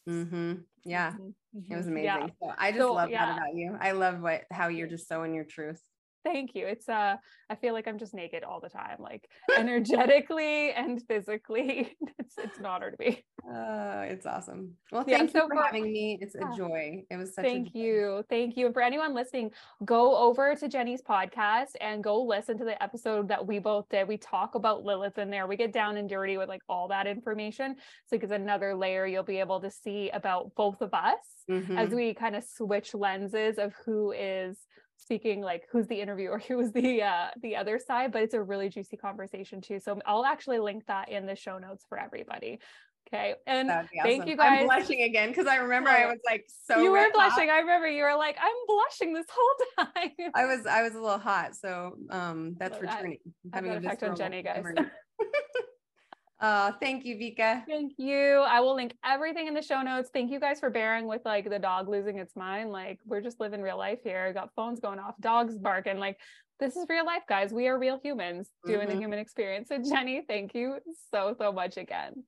[0.07, 0.53] Mm-hmm.
[0.85, 1.11] Yeah.
[1.11, 1.73] Mm-hmm.
[1.73, 1.91] It was mm-hmm.
[1.91, 2.05] amazing.
[2.05, 2.27] Yeah.
[2.41, 3.25] So I just so, love yeah.
[3.25, 3.77] that about you.
[3.79, 5.81] I love what how you're just so in your truth
[6.23, 6.65] thank you.
[6.65, 7.17] It's uh
[7.49, 11.95] i feel like i'm just naked all the time like energetically and physically.
[12.19, 13.23] It's it's an honor to be.
[13.47, 14.73] Uh it's awesome.
[14.91, 16.17] Well thank yeah, you so for having me.
[16.21, 16.53] It's yeah.
[16.53, 17.03] a joy.
[17.09, 18.23] It was such a thank you.
[18.29, 18.65] Thank you.
[18.65, 19.51] And for anyone listening
[19.83, 24.07] go over to jenni's podcast and go listen to the episode that we both did.
[24.07, 25.47] We talk about lilith in there.
[25.47, 27.75] We get down and dirty with like all that information.
[28.07, 31.17] So because another layer you'll be able to see about both of us
[31.49, 31.77] mm-hmm.
[31.77, 34.57] as we kind of switch lenses of who is
[35.03, 38.69] speaking like who's the interviewer who's the uh the other side but it's a really
[38.69, 39.79] juicy conversation too.
[39.79, 42.59] So i'll actually link that in the show notes for everybody.
[43.09, 43.87] Okay and awesome.
[44.01, 47.05] thank you guys i'm blushing again because i remember i was like so you were
[47.13, 47.55] blushing hot.
[47.55, 50.31] i remember you were like i'm blushing this whole time.
[50.33, 53.17] I was i was a little hot so um that's so returning
[53.51, 54.63] that, having an effect on jenni guys
[56.41, 57.65] Oh, thank you, Vika.
[57.65, 58.43] Thank you.
[58.47, 60.09] I will link everything in the show notes.
[60.11, 62.71] Thank you guys for bearing with like the dog losing its mind.
[62.71, 64.31] Like we're just living real life here.
[64.33, 65.99] Got phones going off, dogs barking.
[65.99, 66.17] Like
[66.59, 67.53] this is real life, guys.
[67.53, 68.89] We are real humans doing mm-hmm.
[68.89, 69.69] the human experience.
[69.73, 70.79] So Jenni, thank you
[71.11, 72.23] so so much again.